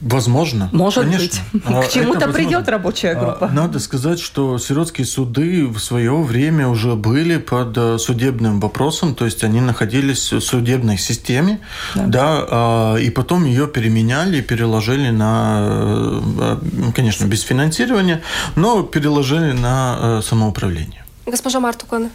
[0.00, 0.70] Возможно.
[0.72, 1.40] Может конечно.
[1.52, 1.62] быть.
[1.66, 3.48] А, К чему-то придет рабочая а, группа.
[3.48, 9.26] Надо сказать, что сиротские суды в свое время уже были под э, судебным вопросом, то
[9.26, 11.60] есть они находились в судебной системе,
[11.94, 16.56] да, да а, и потом ее переменяли, переложили на, э,
[16.94, 18.22] конечно, без финансирования,
[18.56, 21.04] но переложили на э, самоуправление.
[21.26, 22.10] Госпожа Мартукана.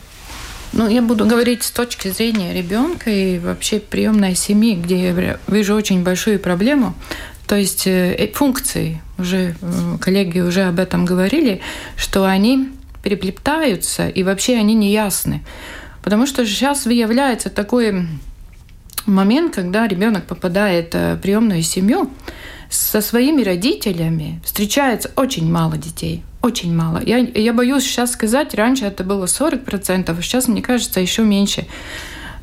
[0.73, 5.73] Ну, я буду говорить с точки зрения ребенка и вообще приемной семьи, где я вижу
[5.73, 6.95] очень большую проблему.
[7.47, 11.61] То есть э, э, функции, уже э, коллеги уже об этом говорили,
[11.95, 12.69] что они
[13.03, 15.43] переплетаются и вообще они не ясны.
[16.03, 18.07] Потому что сейчас выявляется такой
[19.05, 22.11] момент, когда ребенок попадает в приемную семью,
[22.69, 26.23] со своими родителями встречается очень мало детей.
[26.41, 27.01] Очень мало.
[27.03, 31.67] Я, я боюсь сейчас сказать, раньше это было 40%, а сейчас, мне кажется, еще меньше.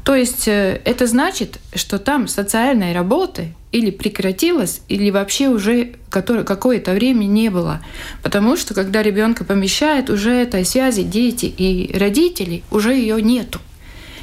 [0.04, 7.24] То есть это значит, что там социальной работы или прекратилась, или вообще уже какое-то время
[7.24, 7.80] не было.
[8.22, 13.60] Потому что когда ребенка помещают, уже этой связи дети и родители, уже ее нету.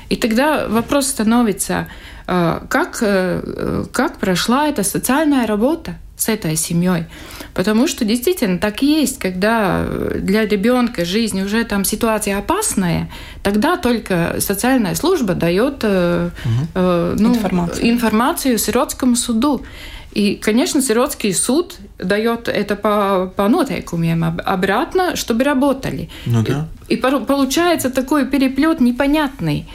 [0.09, 1.87] И тогда вопрос становится,
[2.27, 7.05] э, как, э, как прошла эта социальная работа с этой семьей.
[7.53, 9.85] Потому что действительно так и есть, когда
[10.15, 13.09] для ребенка жизнь уже там ситуация опасная,
[13.43, 16.31] тогда только социальная служба дает угу.
[16.75, 17.89] э, ну, информацию.
[17.89, 19.65] информацию сиротскому суду.
[20.13, 26.09] И, конечно, сиротский суд дает это по, по нотейкумам обратно, чтобы работали.
[26.25, 26.67] Ну, да.
[26.87, 29.67] И, и получается такой переплет непонятный.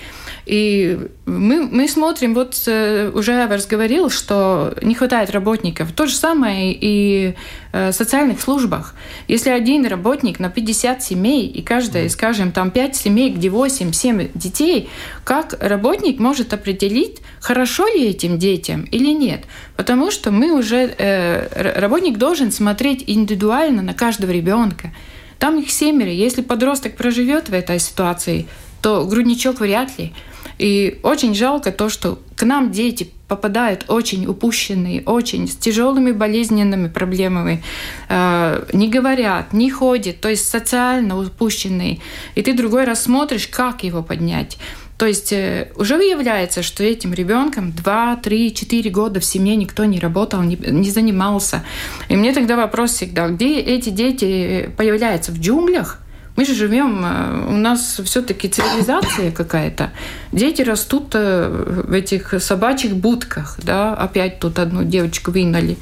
[0.47, 5.93] И мы, мы смотрим, вот э, уже Эверс говорил, что не хватает работников.
[5.93, 7.35] То же самое и
[7.73, 8.95] э, в социальных службах.
[9.27, 14.91] Если один работник на 50 семей, и каждая, скажем, там 5 семей, где 8-7 детей,
[15.25, 19.45] как работник может определить, хорошо ли этим детям или нет?
[19.77, 24.93] Потому что мы уже, э, работник должен смотреть индивидуально на каждого ребенка.
[25.39, 26.11] Там их семеро.
[26.11, 28.47] Если подросток проживет в этой ситуации,
[28.83, 30.13] то грудничок вряд ли.
[30.59, 36.88] И очень жалко то, что к нам дети попадают очень упущенные, очень с тяжелыми болезненными
[36.88, 37.62] проблемами,
[38.09, 42.01] э, не говорят, не ходят, то есть социально упущенные.
[42.35, 44.59] И ты другой раз смотришь, как его поднять.
[44.99, 49.85] То есть э, уже выявляется, что этим ребенком 2, 3, 4 года в семье никто
[49.85, 51.64] не работал, не, не занимался.
[52.09, 55.33] И мне тогда вопрос всегда, где эти дети появляются?
[55.33, 56.04] В джунглях?
[56.37, 59.90] Мы же живем, э, у нас все-таки цивилизация какая-то.
[60.33, 65.77] Дети растут э, в этих собачьих будках, да, опять тут одну девочку выгнали.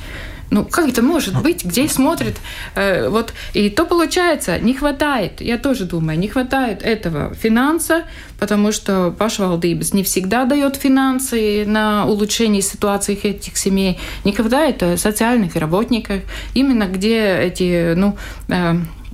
[0.51, 1.65] Ну, как это может быть?
[1.65, 2.35] Где смотрят?
[2.75, 8.03] Э, вот, и то получается, не хватает, я тоже думаю, не хватает этого финанса,
[8.39, 13.99] потому что пашвалдības не всегда дает финансы на улучшение ситуации этих семей.
[14.25, 16.21] Не хватает социальных работников,
[16.53, 18.19] именно где эти, ну,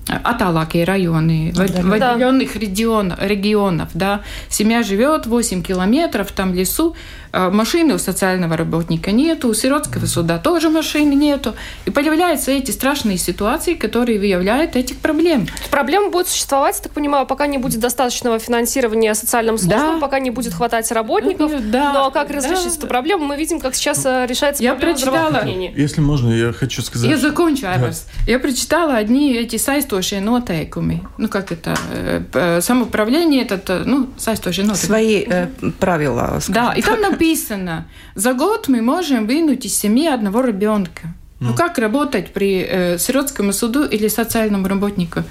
[0.09, 6.97] Аталакие районы, в, в отдаленных регион, регионов, да, семья живет 8 километров, там лесу,
[7.33, 11.55] машины у социального работника нету, у сиротского суда тоже машины нету.
[11.85, 15.47] И появляются эти страшные ситуации, которые выявляют этих проблем.
[15.71, 20.01] Проблема будет существовать, так понимаю, пока не будет достаточного финансирования социальным службам, да.
[20.01, 21.53] пока не будет хватать работников.
[21.71, 21.93] Да.
[21.93, 22.79] Но как разрешить да.
[22.79, 26.83] эту проблему, мы видим, как сейчас э, решается я проблема прочитала, Если можно, я хочу
[26.83, 27.09] сказать...
[27.09, 27.91] Я закончу, да.
[28.27, 31.03] Я прочитала одни эти сайстошие нотейкуми.
[31.19, 31.77] Ну, как это?
[31.93, 34.87] Э, э, самоуправление, это, ну, сайстошие нотейкуми.
[34.87, 36.39] Свои э, правила.
[36.41, 36.55] Скажем.
[36.55, 41.15] Да, и там написано, за год мы можем вынуть из семьи одного ребенка.
[41.41, 45.23] Ну, ну как работать при э, сиротском суду или социальном работнику?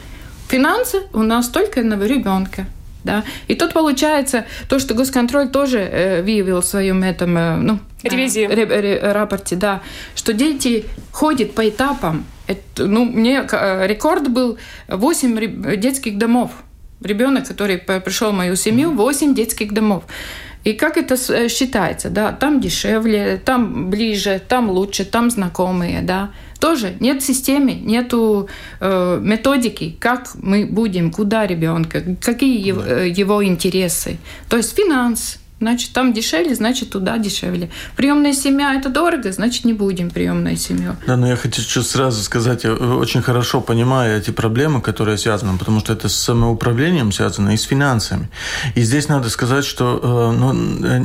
[0.50, 2.66] Финансы у нас только одного ребенка.
[3.04, 3.24] Да?
[3.48, 9.14] И тут получается то, что госконтроль тоже э, выявил в своем этом, э, ну, ревизии.
[9.14, 9.82] рапорте, да,
[10.16, 12.26] что дети ходят по этапам.
[12.48, 13.48] Это, ну, мне
[13.88, 14.58] рекорд был
[14.88, 16.52] 8 детских домов.
[17.02, 20.04] Ребенок, который пришел в мою семью, 8 детских домов.
[20.68, 26.32] И как это э, считается, да, там дешевле, там ближе, там лучше, там знакомые, да.
[26.60, 28.50] Тоже нет системы, нету
[28.82, 34.18] э, методики, как мы будем, куда ребенка, какие его, э, его интересы.
[34.50, 37.72] То есть финанс, Значит, там дешевле, значит, туда дешевле.
[37.96, 40.96] Приемная семья– это дорого, значит, не будем приемной семью.
[41.08, 45.80] Да, но я хочу сразу сказать, я очень хорошо понимаю эти проблемы, которые связаны, потому
[45.80, 48.30] что это с самоуправлением связано и с финансами.
[48.76, 50.54] И здесь надо сказать, что э, ну,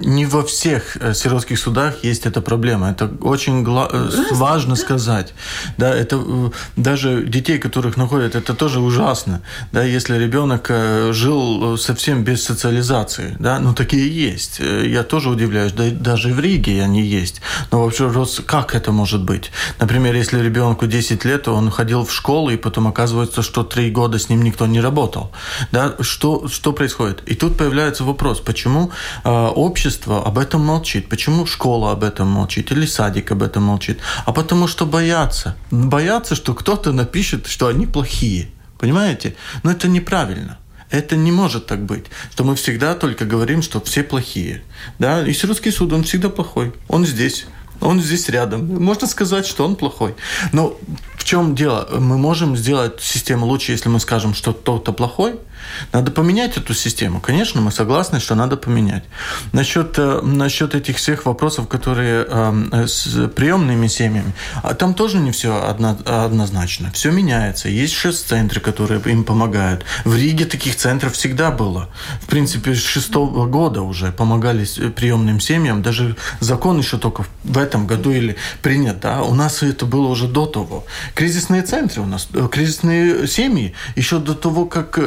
[0.05, 2.91] не во всех э, сиротских судах есть эта проблема.
[2.91, 5.33] Это очень гла- э, важно сказать.
[5.79, 9.41] Да, это даже детей, которых находят, это тоже ужасно.
[9.73, 10.71] Да, если ребенок
[11.11, 14.61] жил совсем без социализации, да, ну такие есть есть.
[14.61, 17.40] Э, я тоже удивляюсь, да, даже в Риге они есть.
[17.70, 19.51] Но вообще, как это может быть?
[19.80, 24.18] Например, если ребенку 10 лет, он ходил в школу, и потом оказывается, что 3 года
[24.18, 25.30] с ним никто не работал.
[25.72, 25.95] Да?
[26.01, 27.22] Что, что происходит?
[27.30, 28.90] И тут появляется вопрос, почему
[29.24, 31.09] э, общество об этом молчит?
[31.09, 32.72] Почему школа об этом молчит?
[32.72, 33.99] Или садик об этом молчит?
[34.26, 35.55] А потому что боятся.
[35.70, 38.49] Боятся, что кто-то напишет, что они плохие.
[38.78, 39.34] Понимаете?
[39.62, 40.59] Но это неправильно.
[40.93, 44.62] Это не может так быть, что мы всегда только говорим, что все плохие.
[44.99, 45.26] Да?
[45.26, 46.72] И русский суд, он всегда плохой.
[46.88, 47.47] Он здесь.
[47.80, 48.66] Он здесь рядом.
[48.80, 50.14] Можно сказать, что он плохой.
[50.53, 50.78] Но
[51.16, 51.88] в чем дело?
[51.99, 55.34] Мы можем сделать систему лучше, если мы скажем, что кто-то плохой–
[55.93, 57.20] надо поменять эту систему.
[57.20, 59.05] Конечно, мы согласны, что надо поменять.
[59.53, 65.31] Насчет, э, насчет этих всех вопросов, которые э, с приемными семьями, а там тоже не
[65.31, 66.91] все одно, однозначно.
[66.93, 67.68] Все меняется.
[67.68, 69.85] Есть шест-центры, которые им помогают.
[70.05, 71.89] В Риге таких центров всегда было.
[72.20, 75.83] В принципе, с шестого года уже помогали приемным семьям.
[75.83, 79.01] Даже закон еще только в этом году или принят.
[79.01, 79.23] Да?
[79.23, 80.85] У нас это было уже до того.
[81.14, 84.99] Кризисные центры у нас, э, кризисные семьи еще до того, как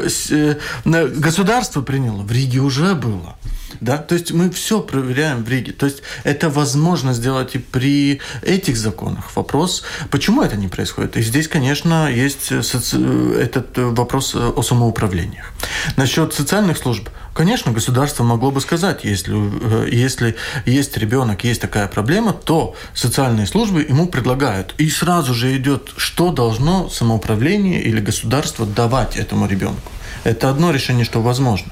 [0.85, 3.35] государство приняло, в Риге уже было.
[3.81, 3.97] Да?
[3.97, 5.73] То есть мы все проверяем в Риге.
[5.73, 9.35] То есть это возможно сделать и при этих законах.
[9.35, 11.17] Вопрос, почему это не происходит?
[11.17, 12.97] И здесь, конечно, есть соци...
[13.37, 15.51] этот вопрос о самоуправлениях.
[15.97, 19.35] Насчет социальных служб, конечно, государство могло бы сказать, если,
[19.93, 20.35] если
[20.65, 24.73] есть ребенок, есть такая проблема, то социальные службы ему предлагают.
[24.77, 29.91] И сразу же идет, что должно самоуправление или государство давать этому ребенку.
[30.25, 31.71] Это одно решение, что возможно.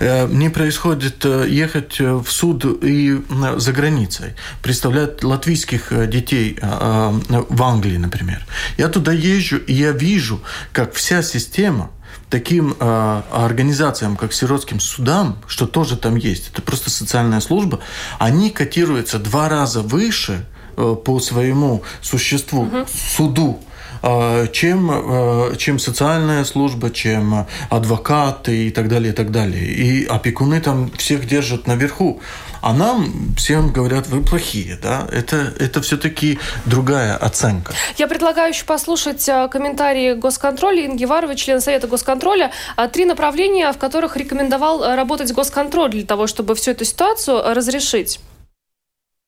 [0.00, 3.22] Э, мне происходит э, ехать э, в суд и
[3.56, 8.44] за границей, представлять латвийских детей в Англии, например.
[8.78, 10.40] Я туда езжу, и я вижу,
[10.72, 11.90] как вся система
[12.30, 17.80] таким э, организациям, как сиротским судам, что тоже там есть, это просто социальная служба,
[18.18, 20.46] они котируются два раза выше
[20.76, 22.86] э, по своему существу угу.
[23.16, 23.60] суду
[24.02, 29.64] чем, а, чем социальная служба, чем адвокаты и так далее, и так далее.
[29.64, 32.20] И опекуны там всех держат наверху.
[32.62, 35.06] А нам всем говорят, вы плохие, да?
[35.10, 37.72] Это, это все-таки другая оценка.
[37.96, 40.86] Я предлагаю еще послушать а, комментарии госконтроля.
[40.86, 42.52] Инги Варова, член Совета госконтроля.
[42.92, 48.20] Три направления, в которых рекомендовал работать госконтроль для того, чтобы всю эту ситуацию разрешить.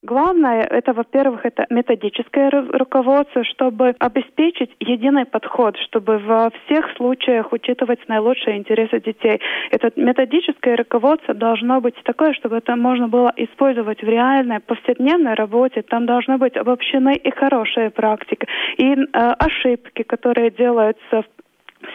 [0.03, 7.99] Главное, это, во-первых, это методическое руководство, чтобы обеспечить единый подход, чтобы во всех случаях учитывать
[8.09, 9.39] наилучшие интересы детей.
[9.71, 15.83] Это методическое руководство должно быть такое, чтобы это можно было использовать в реальной повседневной работе.
[15.83, 18.45] Там должны быть обобщены и хорошие практики,
[18.75, 21.42] и э, ошибки, которые делаются в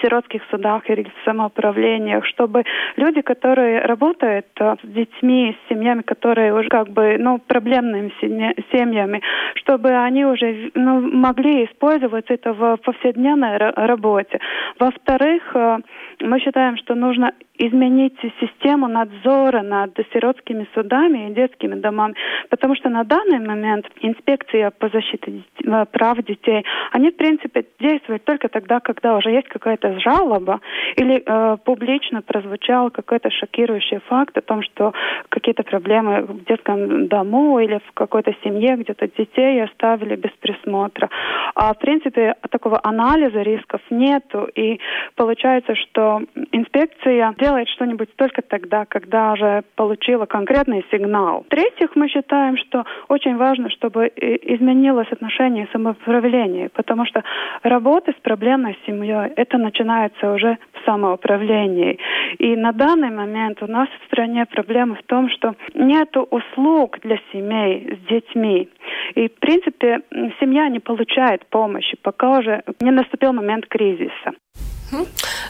[0.03, 2.65] сиротских судах или самоуправлениях, чтобы
[2.97, 9.21] люди, которые работают э, с детьми, с семьями, которые уже как бы, ну, проблемными семьями,
[9.55, 14.41] чтобы они уже ну, могли использовать это в повседневной работе.
[14.79, 15.79] Во-вторых, э,
[16.21, 22.15] мы считаем, что нужно изменить систему надзора над сиротскими судами и детскими домами,
[22.51, 28.25] потому что на данный момент инспекция по защите э, прав детей, они, в принципе, действуют
[28.25, 30.61] только тогда, когда уже есть какая-то жалоба
[30.97, 34.93] или э, публично прозвучал какой-то шокирующий факт о том, что
[35.29, 41.09] какие-то проблемы в детском дому или в какой-то семье где-то детей оставили без присмотра.
[41.55, 44.79] А, в принципе, такого анализа рисков нету, и
[45.17, 46.21] получается, что
[46.53, 51.45] инспекция делает что-нибудь только тогда, когда уже получила конкретный сигнал.
[51.47, 57.23] В-третьих, мы считаем, что очень важно, чтобы изменилось отношение самоуправления, потому что
[57.63, 61.99] работа с проблемной семьей– это начало начинается уже в самоуправлении.
[62.39, 67.19] И на данный момент у нас в стране проблема в том, что нет услуг для
[67.33, 68.69] семей с детьми.
[69.15, 70.01] И, в принципе,
[70.41, 74.33] семья не получает помощи, пока уже не наступил момент кризиса.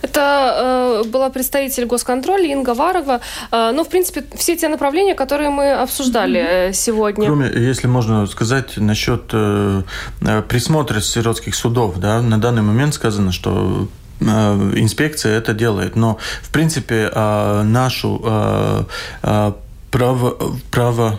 [0.02, 3.20] Это э, была представитель госконтроля Инга Варова.
[3.52, 7.26] Э, ну, в принципе, все те направления, которые мы обсуждали э, сегодня.
[7.26, 9.82] Кроме, если можно сказать, насчет э,
[10.22, 13.88] э присмотра сиротских судов, да, на данный момент сказано, что
[14.20, 15.96] инспекция это делает.
[15.96, 18.18] Но, в принципе, э, нашу
[19.90, 20.36] право,
[20.70, 21.18] право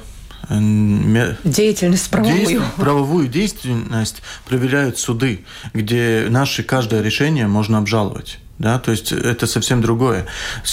[1.43, 2.39] Деятельность правовую.
[2.39, 2.61] Действ...
[2.77, 8.39] Правовую деятельность проверяют суды, где наше каждое решение можно обжаловать.
[8.57, 10.25] Да, то есть это совсем другое.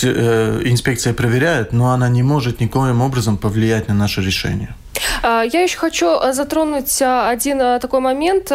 [0.03, 4.75] Э, инспекция проверяет, но она не может никоим образом повлиять на наше решение.
[5.23, 8.53] А, я еще хочу э, затронуть э, один такой момент.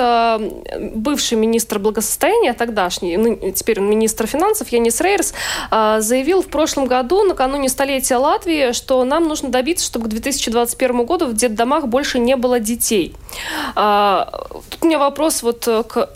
[0.95, 5.33] Бывший министр благосостояния, тогдашний, теперь он министр финансов, Янис Рейерс,
[5.69, 11.25] заявил в прошлом году, накануне столетия Латвии, что нам нужно добиться, чтобы к 2021 году
[11.27, 13.15] в детдомах больше не было детей.
[13.73, 16.09] Тут у меня вопрос вот к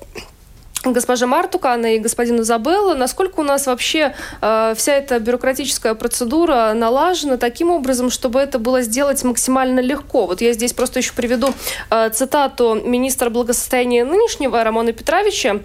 [0.94, 7.38] госпоже Мартукан и господину Забелло, насколько у нас вообще э, вся эта бюрократическая процедура налажена
[7.38, 10.26] таким образом, чтобы это было сделать максимально легко.
[10.26, 11.54] Вот я здесь просто еще приведу
[11.90, 15.62] э, цитату министра благосостояния нынешнего Романа Петровича,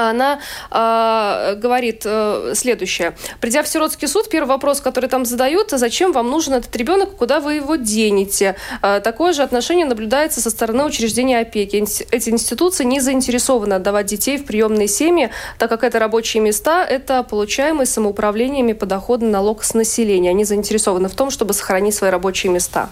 [0.00, 0.40] она
[0.70, 3.16] э, говорит э, следующее.
[3.40, 7.40] Придя в сиротский суд, первый вопрос, который там задают, зачем вам нужен этот ребенок, куда
[7.40, 8.56] вы его денете?
[8.82, 11.76] Э, такое же отношение наблюдается со стороны учреждения опеки.
[12.10, 17.22] Эти институции не заинтересованы отдавать детей в приемные семьи, так как это рабочие места, это
[17.22, 20.30] получаемые самоуправлениями подоходный налог с населения.
[20.30, 22.90] Они заинтересованы в том, чтобы сохранить свои рабочие места.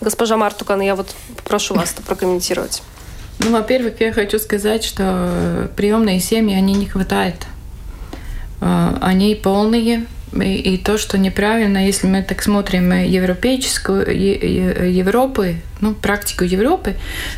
[0.00, 2.82] Госпожа Мартукан, я вот прошу вас прокомментировать.
[3.40, 7.46] Ну, во-первых, я хочу сказать, что приемные семьи, они не хватает.
[8.60, 14.04] А, они полные, и, то, что неправильно, если мы так смотрим европейскую
[14.94, 16.96] Европы, ну, практику Европы,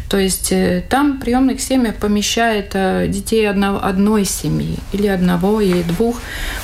[0.09, 5.83] то есть э, там приемных семьях помещают э, детей одного, одной семьи, или одного, или
[5.83, 6.21] двух.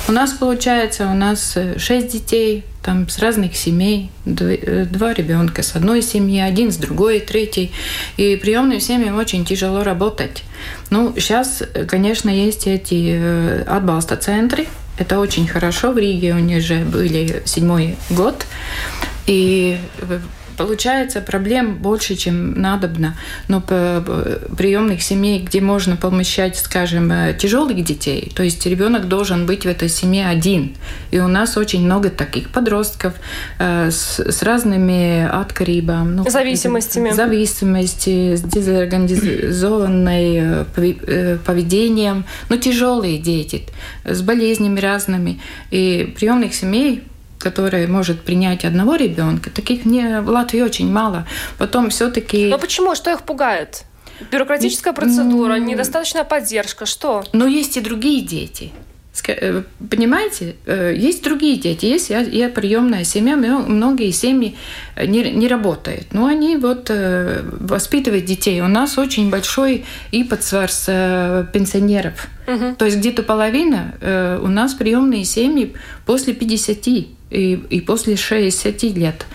[0.07, 5.75] У нас получается, у нас э, шесть детей, там с разных семей, два ребенка с
[5.75, 7.71] одной семьи, один с другой, третий.
[8.15, 10.43] И приемным семьям очень тяжело работать.
[10.89, 14.67] Ну, сейчас, конечно, есть эти отбалста центры,
[14.97, 15.91] это очень хорошо.
[15.91, 18.45] В Риге у них же были седьмой год.
[19.27, 19.77] И
[20.57, 23.15] получается проблем больше, чем надобно.
[23.47, 29.63] Но приемных семей, где можно помещать, скажем, э, тяжелых детей, то есть ребенок должен быть
[29.65, 30.75] в этой семье один.
[31.11, 33.13] И у нас очень много таких подростков
[33.59, 43.17] э, с, с разными открибом, ну, зависимостями, зависимости, с дезорганизованной э, э, поведением, ну, тяжелые
[43.19, 43.63] дети
[44.03, 45.39] с болезнями разными.
[45.71, 47.03] И приемных семей
[47.39, 51.27] которая может принять одного ребенка, таких не, в Латвии очень мало.
[51.57, 52.47] Потом все-таки...
[52.47, 52.95] Но почему?
[52.95, 53.83] Что их пугает?
[54.31, 57.23] Бюрократическая процедура, недостаточная поддержка, что?
[57.33, 58.71] Но есть и другие дети.
[59.27, 64.55] Э, понимаете, э, есть другие дети, есть я, я приемная семья, многие семьи
[64.95, 68.61] не, не работают, но они вот э, воспитывают детей.
[68.61, 70.85] У нас очень большой и подсварс
[71.51, 72.27] пенсионеров.
[72.47, 72.75] Угу.
[72.77, 75.73] То есть где-то половина у нас приемные семьи
[76.05, 76.87] после 50
[77.29, 79.25] и, и после 60 лет.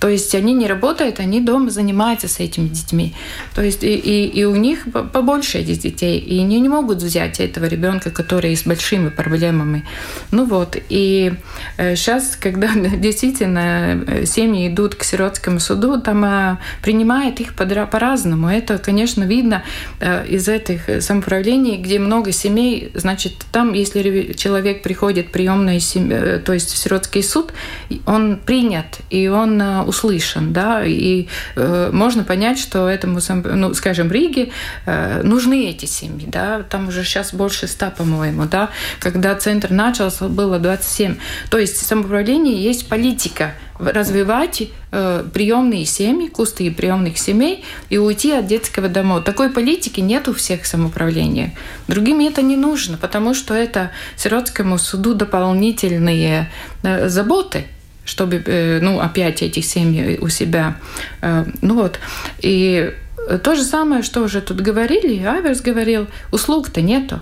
[0.00, 3.14] То есть они не работают, они дома занимаются с этими детьми.
[3.54, 7.40] То есть и, и, и у них побольше этих детей, и они не могут взять
[7.40, 9.84] этого ребенка, который с большими проблемами.
[10.30, 11.34] Ну вот, и
[11.76, 18.48] сейчас, э, когда действительно э, семьи идут к сиротскому суду, там э, принимают их по-разному.
[18.48, 19.62] Это, конечно, видно
[20.28, 26.52] из этих самоуправлений, где много семей, значит, там, если человек приходит в приемную семью, то
[26.52, 27.41] есть в сиротский суд,
[28.06, 31.26] он принят, и он услышан, да, и
[31.56, 34.50] э, можно понять, что этому, ну, скажем, Риге
[34.86, 38.70] э, нужны эти семьи, да, там уже сейчас больше ста, по-моему, да,
[39.00, 41.16] когда центр начался, было 27.
[41.50, 48.32] То есть в самоуправлении есть политика развивать э, приемные семьи, кусты приемных семей и уйти
[48.32, 49.20] от детского дома.
[49.20, 51.54] Такой политики нет у всех самоуправления.
[51.88, 56.50] Другим это не нужно, потому что это сиротскому суду дополнительные
[56.82, 57.64] э, заботы
[58.04, 60.76] чтобы, э, ну, опять этих семей у себя.
[61.20, 62.00] Э, ну вот.
[62.40, 62.92] И
[63.44, 67.20] то же самое, что уже тут говорили, Аверс говорил, услуг-то нету.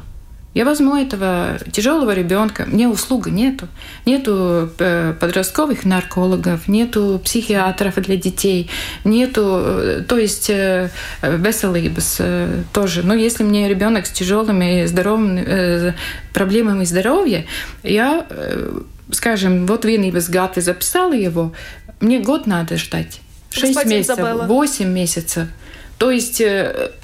[0.53, 3.69] Я возьму этого тяжелого ребенка, мне услуга нету.
[4.05, 8.69] Нету э, подростковых наркологов, нету психиатров для детей,
[9.05, 10.91] нету, э, то есть э,
[11.23, 13.05] веселības тоже.
[13.05, 15.95] Но если мне ребенок с тяжелыми здоровыми
[16.35, 17.47] проблемами здоровья,
[17.85, 18.27] я,
[19.13, 21.53] скажем, вот vienības гады записала его,
[22.01, 23.21] мне год надо ждать.
[23.51, 25.47] Шесть месяцев, восемь месяцев.
[25.99, 26.43] То есть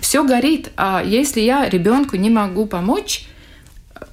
[0.01, 0.71] все горит.
[0.77, 3.27] А если я ребенку не могу помочь,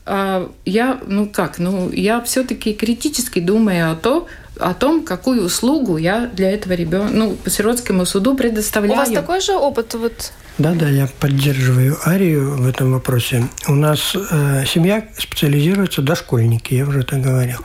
[0.06, 4.28] я, ну как, ну я все-таки критически думаю о том,
[4.60, 8.94] о том, какую услугу я для этого ребенка, ну, по сиротскому суду предоставляю.
[8.94, 13.48] У вас такой же опыт вот да, да, я поддерживаю Арию в этом вопросе.
[13.68, 17.58] У нас э, семья специализируется дошкольники, я уже это говорил.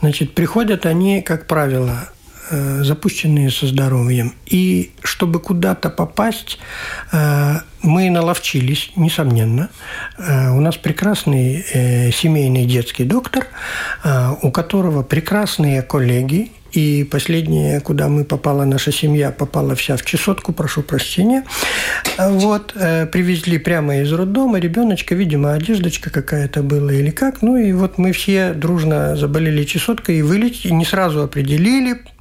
[0.00, 2.08] Значит, приходят они, как правило,
[2.50, 4.34] запущенные со здоровьем.
[4.46, 6.58] И чтобы куда-то попасть,
[7.12, 9.70] э, мы наловчились, несомненно.
[10.18, 11.64] Э, у нас прекрасный
[12.12, 13.46] семейный детский доктор,
[14.42, 20.52] у которого прекрасные коллеги, и последнее, куда мы попала, наша семья попала вся в чесотку,
[20.52, 21.44] прошу прощения.
[22.18, 27.42] Вот, привезли прямо из роддома ребеночка, видимо, одеждочка какая-то была или как.
[27.42, 32.11] Ну и вот мы все дружно заболели чесоткой и вылетели, не сразу определили, Э,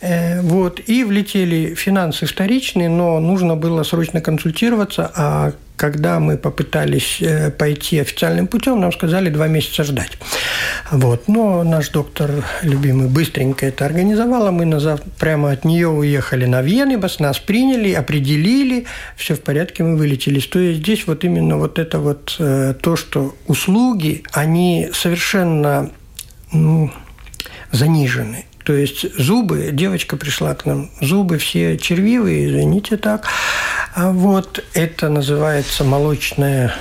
[0.00, 7.50] вот, и влетели финансы вторичные, но нужно было срочно консультироваться, а когда мы попытались э,
[7.50, 10.12] пойти официальным путем, нам сказали два месяца ждать.
[10.90, 11.28] Вот.
[11.28, 14.50] Но наш доктор любимый быстренько это организовала.
[14.50, 18.86] Мы назад, прямо от нее уехали на Венебас, нас приняли, определили,
[19.16, 20.46] все в порядке, мы вылетелись.
[20.46, 25.90] То есть здесь вот именно вот это вот э, то, что услуги, они совершенно
[26.52, 26.90] ну,
[27.70, 28.46] занижены.
[28.66, 33.28] То есть зубы, девочка пришла к нам, зубы все червивые, извините так.
[33.94, 36.74] А вот это называется молочная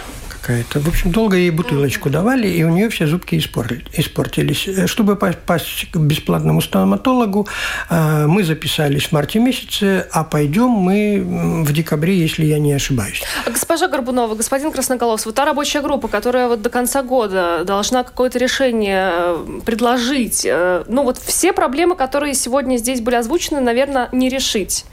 [0.45, 0.79] какая-то.
[0.79, 4.67] В общем, долго ей бутылочку давали, и у нее все зубки испортились.
[4.67, 7.47] Э, чтобы попасть к бесплатному стоматологу,
[7.89, 13.23] э, мы записались в марте месяце, а пойдем мы в декабре, если я не ошибаюсь.
[13.47, 18.37] Госпожа Горбунова, господин Красноголов, вот та рабочая группа, которая вот до конца года должна какое-то
[18.37, 20.47] решение э, предложить,
[20.87, 24.85] ну вот все проблемы, которые сегодня здесь были озвучены, наверное, не решить.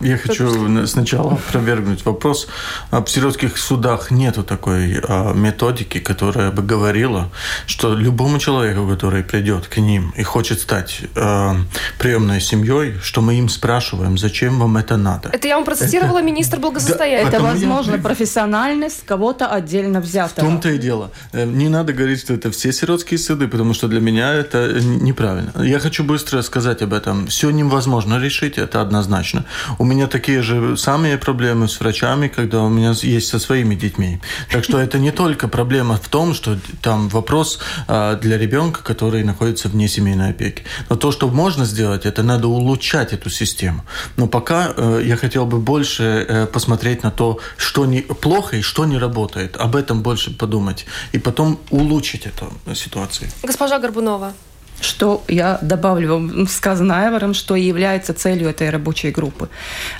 [0.00, 2.48] Я хочу сначала опровергнуть вопрос.
[2.90, 7.30] В сиротских судах нету такой а, методики, которая бы говорила,
[7.66, 11.56] что любому человеку, который придет к ним и хочет стать а,
[11.98, 15.30] приемной семьей, что мы им спрашиваем, зачем вам это надо.
[15.32, 16.26] Это я вам процитировала это...
[16.26, 17.30] министр благосостояния.
[17.30, 18.02] Да, это, возможно, я...
[18.02, 20.46] профессиональность кого-то отдельно взятого.
[20.46, 21.10] В том-то и дело.
[21.32, 25.52] Э, не надо говорить, что это все сиротские суды, потому что для меня это неправильно.
[25.62, 27.26] Я хочу быстро сказать об этом.
[27.26, 29.44] Все невозможно решить, это однозначно.
[29.78, 34.20] У меня такие же самые проблемы с врачами, когда у меня есть со своими детьми.
[34.50, 39.24] Так что это не только проблема в том, что там вопрос а, для ребенка, который
[39.24, 40.62] находится вне семейной опеки.
[40.88, 43.84] Но то, что можно сделать, это надо улучшать эту систему.
[44.16, 48.62] Но пока э, я хотел бы больше э, посмотреть на то, что не, плохо и
[48.62, 49.56] что не работает.
[49.56, 50.86] Об этом больше подумать.
[51.12, 53.30] И потом улучшить эту ситуацию.
[53.42, 54.34] Госпожа Горбунова
[54.80, 59.48] что я добавлю вам сказанное Айваром, что является целью этой рабочей группы.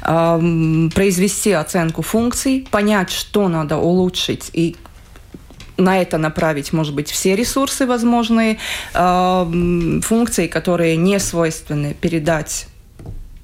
[0.02, 4.76] Произвести оценку функций, понять, что надо улучшить и
[5.76, 8.58] на это направить, может быть, все ресурсы возможные,
[8.92, 12.66] функции, которые не свойственны, передать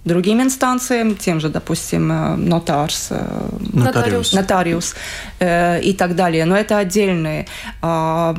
[0.05, 4.95] другим инстанциям, тем же, допустим, э, нотарс, э, нотариус, нотариус
[5.41, 6.45] э, и так далее.
[6.45, 7.47] Но это отдельные.
[7.81, 8.35] А,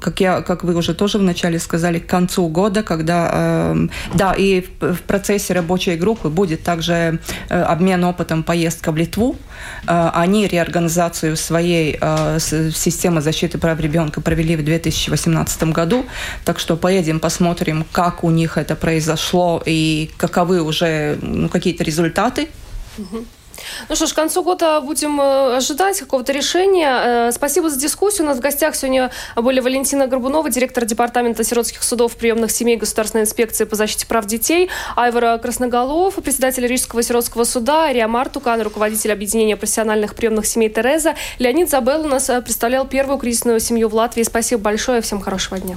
[0.00, 3.30] как, я, как вы уже тоже вначале сказали, к концу года, когда...
[3.32, 8.96] Э, да, и в, в процессе рабочей группы будет также э, обмен опытом поездка в
[8.96, 9.36] Литву.
[9.86, 16.04] Э, они реорганизацию своей э, системы защиты прав ребенка провели в 2018 году.
[16.44, 20.89] Так что поедем, посмотрим, как у них это произошло и каковы уже
[21.20, 22.48] ну, какие-то результаты.
[23.88, 27.28] Ну что ж, к концу года будем э, ожидать какого-то решения.
[27.28, 28.24] Э, спасибо за дискуссию.
[28.24, 33.24] У нас в гостях сегодня были Валентина Горбунова, директор Департамента сиротских судов приемных семей Государственной
[33.24, 39.56] инспекции по защите прав детей, Айвара Красноголов, председатель Рижского сиротского суда, Риамар Тукан, руководитель объединения
[39.56, 41.14] профессиональных приемных семей Тереза.
[41.38, 44.22] Леонид Забел у нас э, представлял первую кризисную семью в Латвии.
[44.22, 45.00] Спасибо большое.
[45.00, 45.76] Всем хорошего дня.